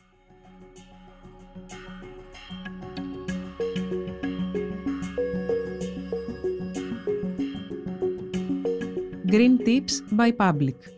Green 9.31 9.59
Tips 9.67 9.95
by 10.19 10.31
Public 10.37 10.98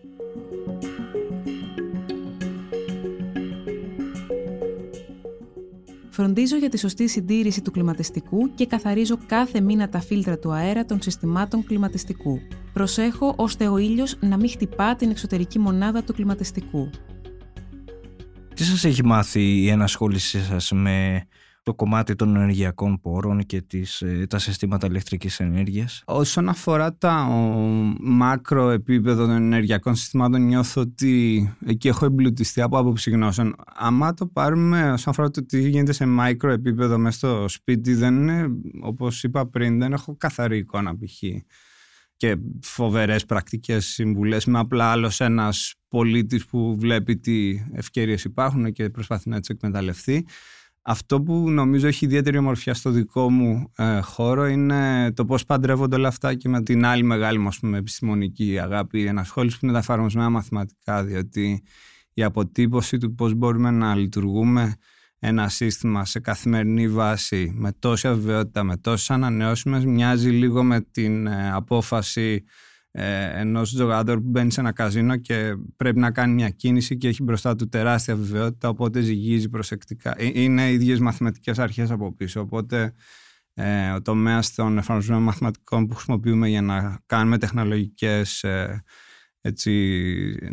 Φροντίζω 6.23 6.57
για 6.57 6.69
τη 6.69 6.79
σωστή 6.79 7.09
συντήρηση 7.09 7.63
του 7.63 7.71
κλιματιστικού 7.71 8.55
και 8.55 8.67
καθαρίζω 8.67 9.19
κάθε 9.27 9.61
μήνα 9.61 9.89
τα 9.89 10.01
φίλτρα 10.01 10.39
του 10.39 10.53
αέρα 10.53 10.85
των 10.85 11.03
συστημάτων 11.03 11.65
κλιματιστικού. 11.65 12.41
Προσέχω 12.73 13.35
ώστε 13.37 13.69
ο 13.69 13.77
ήλιος 13.77 14.17
να 14.21 14.37
μην 14.37 14.51
χτυπά 14.51 14.97
την 14.97 15.11
εξωτερική 15.11 15.59
μονάδα 15.59 16.03
του 16.03 16.13
κλιματιστικού. 16.13 16.91
Τι 18.55 18.65
σας 18.65 18.85
έχει 18.85 19.05
μάθει 19.05 19.41
η 19.41 19.69
ενασχόλησή 19.69 20.41
σας 20.41 20.73
με 20.73 21.27
το 21.71 21.77
κομμάτι 21.77 22.15
των 22.15 22.37
ενεργειακών 22.37 23.01
πόρων 23.01 23.47
και 23.47 23.63
τις, 23.63 24.03
ε, 24.03 24.27
τα 24.29 24.39
συστήματα 24.39 24.87
ηλεκτρικής 24.87 25.41
ενέργειας. 25.41 26.03
Όσον 26.07 26.49
αφορά 26.49 26.97
τα 26.97 27.29
μάκρο 28.01 28.71
επίπεδο 28.71 29.27
των 29.27 29.35
ενεργειακών 29.35 29.95
συστημάτων 29.95 30.47
νιώθω 30.47 30.81
ότι 30.81 31.55
εκεί 31.67 31.89
έχω 31.89 32.05
εμπλουτιστεί 32.05 32.61
από 32.61 32.79
άποψη 32.79 33.11
γνώσεων. 33.11 33.55
Άμα 33.75 34.15
το 34.15 34.27
πάρουμε 34.27 34.93
όσον 34.93 35.13
αφορά 35.13 35.31
το 35.31 35.47
τι 35.47 35.69
γίνεται 35.69 35.93
σε 35.93 36.07
μάκρο 36.07 36.51
επίπεδο 36.53 36.99
μέσα 36.99 37.17
στο 37.17 37.49
σπίτι 37.49 37.95
δεν 37.95 38.15
είναι 38.15 38.49
όπως 38.81 39.25
είπα 39.25 39.47
πριν 39.47 39.79
δεν 39.79 39.93
έχω 39.93 40.17
καθαρή 40.17 40.59
εικόνα 40.59 40.97
π.χ. 40.97 41.23
και 42.17 42.37
φοβερές 42.63 43.25
πρακτικές 43.25 43.87
συμβουλές 43.87 44.45
με 44.45 44.59
απλά 44.59 44.91
άλλος 44.91 45.21
ένας 45.21 45.75
πολίτης 45.89 46.47
που 46.47 46.77
βλέπει 46.79 47.17
τι 47.17 47.65
ευκαιρίες 47.73 48.25
υπάρχουν 48.25 48.73
και 48.73 48.91
προσπαθεί 48.91 49.29
να 49.29 49.41
τις 49.41 49.49
εκμεταλλευτεί. 49.49 50.27
Αυτό 50.83 51.23
που 51.23 51.51
νομίζω 51.51 51.87
έχει 51.87 52.05
ιδιαίτερη 52.05 52.39
ομορφιά 52.39 52.75
στο 52.75 52.91
δικό 52.91 53.31
μου 53.31 53.73
ε, 53.77 54.01
χώρο 54.01 54.47
είναι 54.47 55.13
το 55.13 55.25
πώς 55.25 55.45
παντρεύονται 55.45 55.97
όλα 55.97 56.09
αυτά 56.09 56.35
και 56.35 56.49
με 56.49 56.63
την 56.63 56.85
άλλη 56.85 57.03
μεγάλη 57.03 57.39
μας 57.39 57.59
πούμε, 57.59 57.79
επιστημονική 57.79 58.59
αγάπη. 58.59 59.05
Ενασχόληση 59.05 59.59
που 59.59 59.65
είναι 59.65 59.75
τα 59.75 59.81
εφαρμοσμένα 59.81 60.31
μαθηματικά 60.31 61.05
διότι 61.05 61.63
η 62.15 62.23
αποτύπωση 62.23 62.99
του 62.99 63.15
πώς 63.15 63.35
μπορούμε 63.35 63.71
να 63.71 63.95
λειτουργούμε 63.95 64.75
ένα 65.19 65.49
σύστημα 65.49 66.05
σε 66.05 66.21
καθημερινή 66.21 66.89
βάση 66.89 67.53
με 67.55 67.73
τόση 67.73 68.09
αβεβαιότητα, 68.09 68.65
με 68.65 68.77
τόσες 68.77 69.11
ανανεώσιμες 69.11 69.85
μοιάζει 69.85 70.31
λίγο 70.31 70.63
με 70.63 70.81
την 70.81 71.27
ε, 71.27 71.51
απόφαση 71.53 72.45
ε, 72.93 73.41
ενός 73.41 73.75
τζογάδορ 73.75 74.21
που 74.21 74.29
μπαίνει 74.29 74.53
σε 74.53 74.61
ένα 74.61 74.73
καζίνο 74.73 75.17
και 75.17 75.57
πρέπει 75.77 75.99
να 75.99 76.11
κάνει 76.11 76.35
μια 76.35 76.51
κίνηση 76.51 76.97
και 76.97 77.09
έχει 77.09 77.23
μπροστά 77.23 77.57
του 77.57 77.69
τεράστια 77.69 78.17
βεβαιότητα, 78.17 78.69
οπότε 78.69 79.01
ζυγίζει 79.01 79.49
προσεκτικά. 79.49 80.15
Ε, 80.17 80.31
είναι 80.35 80.73
ίδιες 80.73 80.99
μαθηματικές 80.99 81.59
αρχές 81.59 81.91
από 81.91 82.15
πίσω. 82.15 82.41
Οπότε 82.41 82.95
ε, 83.55 83.91
ο 83.91 84.03
τομέας 84.03 84.55
των 84.55 84.79
εφαρμοσμένων 84.79 85.23
μαθηματικών 85.23 85.87
που 85.87 85.95
χρησιμοποιούμε 85.95 86.49
για 86.49 86.63
να 86.63 87.01
κάνουμε 87.07 87.39
τεχνολογικές 87.39 88.43
ε, 88.43 88.83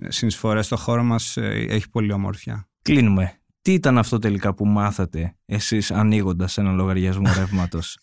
συνεισφορές 0.08 0.66
στο 0.66 0.78
χώρο 0.78 1.04
μας 1.04 1.38
ε, 1.38 1.66
έχει 1.70 1.90
πολύ 1.90 2.12
ομορφιά. 2.12 2.68
Κλείνουμε. 2.82 3.40
Τι 3.68 3.74
ήταν 3.74 3.98
αυτό 3.98 4.20
τελικά 4.20 4.54
που 4.54 4.66
μάθατε 4.66 5.36
εσείς 5.46 5.92
ανοίγοντας 5.92 6.58
ένα 6.58 6.72
λογαριασμό 6.72 7.34
ρεύματος; 7.38 8.00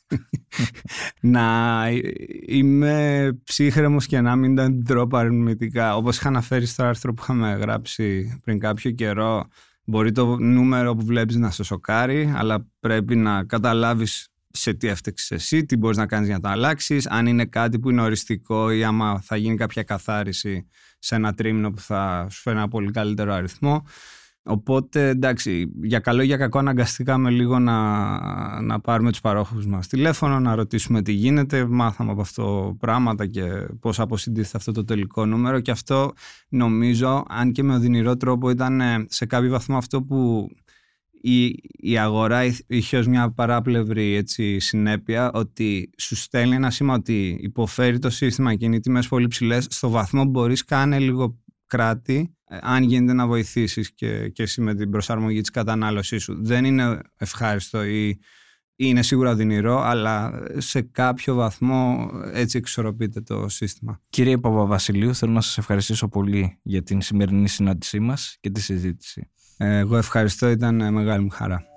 να 1.21 1.89
είμαι 2.47 3.29
ψύχρεμος 3.45 4.07
και 4.07 4.21
να 4.21 4.37
μην 4.37 4.55
τα 4.55 4.63
αντιδρώ 4.63 5.07
παρενημητικά. 5.07 5.97
Όπως 5.97 6.17
είχα 6.17 6.29
αναφέρει 6.29 6.67
στο 6.67 6.85
άρθρο 6.85 7.15
που 7.15 7.23
είχαμε 7.23 7.53
γράψει 7.53 8.39
πριν 8.43 8.59
κάποιο 8.59 8.91
καιρό, 8.91 9.47
μπορεί 9.85 10.13
το 10.13 10.37
νούμερο 10.37 10.95
που 10.95 11.05
βλέπεις 11.05 11.37
να 11.37 11.51
σε 11.51 11.63
σοκάρει, 11.63 12.33
αλλά 12.37 12.67
πρέπει 12.81 13.17
να 13.17 13.45
καταλάβεις 13.45 14.29
σε 14.51 14.75
τι 14.75 14.89
έφτεξε 14.89 15.35
εσύ, 15.35 15.65
τι 15.65 15.77
μπορείς 15.77 15.97
να 15.97 16.07
κάνεις 16.07 16.27
για 16.27 16.37
να 16.37 16.43
το 16.43 16.49
αλλάξεις, 16.49 17.07
αν 17.07 17.27
είναι 17.27 17.45
κάτι 17.45 17.79
που 17.79 17.91
είναι 17.91 18.03
οριστικό 18.03 18.71
ή 18.71 18.85
άμα 18.85 19.21
θα 19.21 19.37
γίνει 19.37 19.57
κάποια 19.57 19.83
καθάριση 19.83 20.67
σε 20.99 21.15
ένα 21.15 21.35
τρίμηνο 21.35 21.71
που 21.71 21.81
θα 21.81 22.27
σου 22.31 22.41
φέρει 22.41 22.57
ένα 22.57 22.69
πολύ 22.69 22.91
καλύτερο 22.91 23.33
αριθμό. 23.33 23.85
Οπότε 24.47 25.09
εντάξει, 25.09 25.73
για 25.83 25.99
καλό 25.99 26.23
ή 26.23 26.27
για 26.27 26.37
κακό 26.37 26.59
αναγκαστήκαμε 26.59 27.31
λίγο 27.31 27.59
να, 27.59 28.61
να 28.61 28.81
πάρουμε 28.81 29.11
τους 29.11 29.21
παρόχους 29.21 29.67
μας 29.67 29.87
τηλέφωνο, 29.87 30.41
να 30.41 30.55
ρωτήσουμε 30.55 31.03
τι 31.03 31.13
γίνεται, 31.13 31.67
μάθαμε 31.67 32.11
από 32.11 32.21
αυτό 32.21 32.77
πράγματα 32.81 33.27
και 33.27 33.43
πώς 33.81 34.01
αποσυντήθεται 34.01 34.57
αυτό 34.57 34.73
το 34.73 34.85
τελικό 34.85 35.27
νούμερο. 35.27 35.61
Και 35.61 35.71
αυτό 35.71 36.13
νομίζω, 36.49 37.25
αν 37.29 37.53
και 37.53 37.63
με 37.63 37.75
οδυνηρό 37.75 38.17
τρόπο 38.17 38.51
ήταν 38.51 38.81
ε, 38.81 39.05
σε 39.09 39.27
κάποιο 39.27 39.51
βαθμό 39.51 39.77
αυτό 39.77 40.03
που 40.03 40.49
η, 41.27 41.55
η 41.77 41.99
αγορά 41.99 42.43
είχε 42.67 42.99
ως 42.99 43.07
μια 43.07 43.31
παράπλευρη 43.31 44.15
έτσι, 44.15 44.59
συνέπεια 44.59 45.31
ότι 45.33 45.91
σου 45.99 46.17
στέλνει 46.17 46.55
ένα 46.55 46.71
σήμα 46.71 46.95
ότι 46.95 47.39
υποφέρει 47.41 47.99
το 47.99 48.11
σύστημα 48.11 48.55
και 48.55 48.65
είναι 48.65 48.81
τιμές 48.81 49.09
πολύ 49.09 49.27
ψηλές 49.27 49.67
στο 49.71 49.89
βαθμό 49.89 50.23
που 50.23 50.31
μπορείς 50.31 50.65
κάνε 50.65 50.99
λίγο 50.99 51.39
κράτη 51.75 52.37
ε, 52.49 52.59
αν 52.61 52.83
γίνεται 52.83 53.13
να 53.13 53.27
βοηθήσεις 53.27 53.95
και, 53.95 54.29
και 54.29 54.43
εσύ 54.43 54.61
με 54.61 54.75
την 54.75 54.91
προσαρμογή 54.91 55.41
της 55.41 55.51
κατανάλωσής 55.51 56.23
σου. 56.23 56.45
Δεν 56.45 56.65
είναι 56.65 57.01
ευχάριστο 57.17 57.85
ή 57.85 58.21
είναι 58.77 59.03
σίγουρα 59.03 59.31
οδυνηρό, 59.31 59.81
αλλά 59.81 60.43
σε 60.57 60.81
κάποιο 60.83 61.35
βαθμό 61.35 62.11
έτσι 62.33 62.59
εξορροπείται 62.59 63.21
το 63.21 63.49
σύστημα. 63.49 64.01
Κύριε 64.09 64.39
Παπαβασιλείου, 64.39 65.15
θέλω 65.15 65.33
να 65.33 65.41
σας 65.41 65.59
ευχαριστήσω 65.59 66.09
πολύ 66.09 66.59
για 66.63 66.83
την 66.83 67.01
σημερινή 67.01 67.49
συνάντησή 67.49 68.01
μας 68.01 68.37
και 68.41 68.51
τη 68.51 68.61
συζήτηση. 68.61 69.31
Ε, 69.57 69.79
εγώ 69.79 69.97
ευχαριστώ, 69.97 70.49
ήταν 70.49 70.93
μεγάλη 70.93 71.23
μου 71.23 71.31
χαρά. 71.31 71.74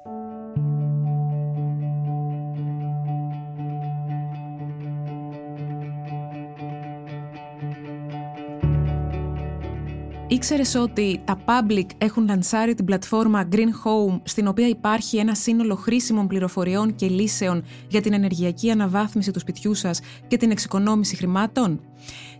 Ήξερες 10.50 10.76
ότι 10.76 11.22
τα 11.26 11.38
public 11.46 11.86
έχουν 11.98 12.26
λανσάρει 12.28 12.74
την 12.74 12.86
πλατφόρμα 12.86 13.48
Green 13.52 13.58
Home, 13.58 14.22
στην 14.24 14.48
οποία 14.48 14.68
υπάρχει 14.68 15.18
ένα 15.18 15.36
σύνολο 15.36 15.76
χρήσιμων 15.76 16.28
πληροφοριών 16.28 16.96
και 16.96 17.08
λύσεων 17.08 17.64
για 17.88 18.02
την 18.02 18.14
ενεργειακή 18.14 18.72
αναβάθμιση 18.72 19.32
του 19.32 19.40
σπιτιού 19.40 19.74
σας 19.74 20.00
και 20.28 20.38
την 20.38 20.52
εξοικονόμηση 20.52 21.16
χρημάτων; 21.16 21.82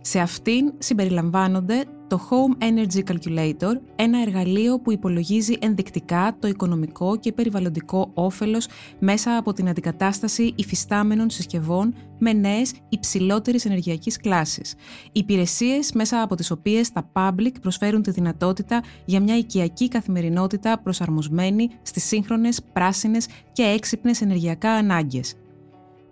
Σε 0.00 0.20
αυτήν 0.20 0.72
συμπεριλαμβάνονται 0.78 1.84
το 2.08 2.20
Home 2.30 2.64
Energy 2.64 3.02
Calculator, 3.04 3.80
ένα 3.96 4.20
εργαλείο 4.20 4.80
που 4.80 4.92
υπολογίζει 4.92 5.56
ενδεικτικά 5.60 6.36
το 6.40 6.48
οικονομικό 6.48 7.16
και 7.16 7.32
περιβαλλοντικό 7.32 8.10
όφελος 8.14 8.66
μέσα 8.98 9.36
από 9.36 9.52
την 9.52 9.68
αντικατάσταση 9.68 10.52
υφιστάμενων 10.56 11.30
συσκευών 11.30 11.94
με 12.18 12.32
νέες 12.32 12.72
υψηλότερης 12.88 13.64
ενεργειακής 13.64 14.16
κλάσης. 14.16 14.74
Υπηρεσίες 15.12 15.92
μέσα 15.92 16.22
από 16.22 16.34
τις 16.34 16.50
οποίες 16.50 16.92
τα 16.92 17.10
public 17.12 17.52
προσφέρουν 17.60 18.02
τη 18.02 18.10
δυνατότητα 18.10 18.82
για 19.04 19.20
μια 19.20 19.36
οικιακή 19.36 19.88
καθημερινότητα 19.88 20.78
προσαρμοσμένη 20.78 21.70
στις 21.82 22.04
σύγχρονες, 22.04 22.60
πράσινες 22.72 23.26
και 23.52 23.62
έξυπνες 23.62 24.20
ενεργειακά 24.20 24.70
ανάγκες 24.70 25.34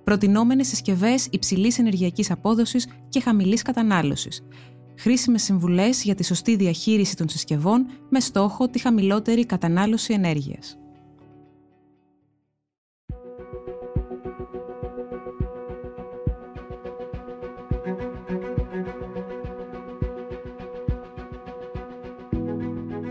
προτινόμενες 0.07 0.69
συσκευές 0.69 1.29
υψηλής 1.31 1.79
ενεργειακής 1.79 2.31
απόδοσης 2.31 2.89
και 3.09 3.21
χαμηλής 3.21 3.63
κατανάλωσης. 3.63 4.43
Χρήσιμες 4.99 5.43
συμβουλές 5.43 6.03
για 6.03 6.15
τη 6.15 6.25
σωστή 6.25 6.57
διαχείριση 6.57 7.17
των 7.17 7.29
συσκευών 7.29 7.87
με 8.09 8.21
στόχο 8.21 8.69
τη 8.69 8.79
χαμηλότερη 8.79 9.47
κατανάλωση 9.47 10.13
ενέργειας. 10.13 10.79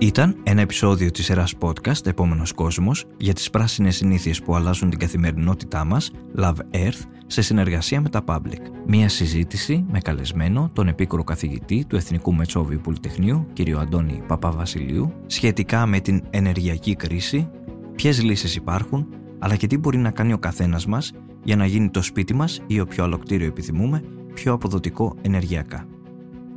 Ήταν 0.06 0.38
ένα 0.44 0.62
επεισόδιο 0.62 1.12
της 1.12 1.26
σειράς 1.26 1.54
podcast 1.60 2.06
«Επόμενος 2.06 2.52
κόσμος» 2.52 3.06
για 3.18 3.34
τις 3.34 3.50
πράσινες 3.50 3.96
συνήθειες 3.96 4.42
που 4.42 4.56
αλλάζουν 4.56 4.90
την 4.90 5.00
καθημερινότητά 5.00 5.86
μας, 5.86 6.12
Love 6.38 6.58
Earth, 6.72 7.02
σε 7.28 7.42
συνεργασία 7.42 8.02
με 8.02 8.10
τα 8.10 8.24
Public. 8.28 8.75
Μία 8.88 9.10
συζήτηση 9.10 9.86
με 9.92 10.00
καλεσμένο 10.00 10.70
τον 10.74 10.88
επίκουρο 10.88 11.24
καθηγητή 11.24 11.86
του 11.88 11.96
Εθνικού 11.96 12.34
Μετσόβιου 12.34 12.80
Πολυτεχνείου, 12.84 13.48
κ. 13.54 13.60
Αντώνη 13.80 14.24
Παπαβασιλείου, 14.28 15.14
σχετικά 15.26 15.86
με 15.86 16.00
την 16.00 16.24
ενεργειακή 16.30 16.96
κρίση, 16.96 17.50
ποιες 17.96 18.24
λύσεις 18.24 18.56
υπάρχουν, 18.56 19.08
αλλά 19.40 19.56
και 19.56 19.68
τι 19.68 19.78
μπορεί 19.78 19.98
να 19.98 20.12
κάνει 20.12 20.34
ο 20.34 20.38
καθένας 20.38 20.86
μας 20.86 21.12
για 21.44 21.56
να 21.56 21.66
γίνει 21.66 21.90
το 21.90 22.02
σπίτι 22.02 22.34
μας 22.34 22.62
ή 22.68 22.80
όποιο 22.80 23.04
άλλο 23.04 23.18
κτίριο 23.18 23.48
επιθυμούμε 23.48 24.04
πιο 24.34 24.54
αποδοτικό 24.54 25.16
ενεργειακά. 25.22 25.86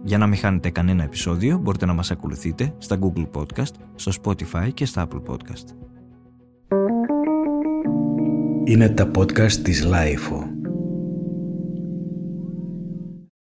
Για 0.02 0.18
να 0.18 0.26
μην 0.26 0.38
χάνετε 0.38 0.70
κανένα 0.70 1.02
επεισόδιο 1.02 1.58
μπορείτε 1.58 1.86
να 1.86 1.92
μας 1.92 2.10
ακολουθείτε 2.10 2.74
στα 2.78 2.98
Google 3.00 3.26
Podcast, 3.32 3.72
στο 3.94 4.12
Spotify 4.22 4.68
και 4.74 4.84
στα 4.84 5.08
Apple 5.08 5.32
Podcast. 5.32 5.64
Είναι 8.64 8.88
τα 8.88 9.10
podcast 9.14 9.52
της 9.52 9.86
Lifeo. 9.86 10.47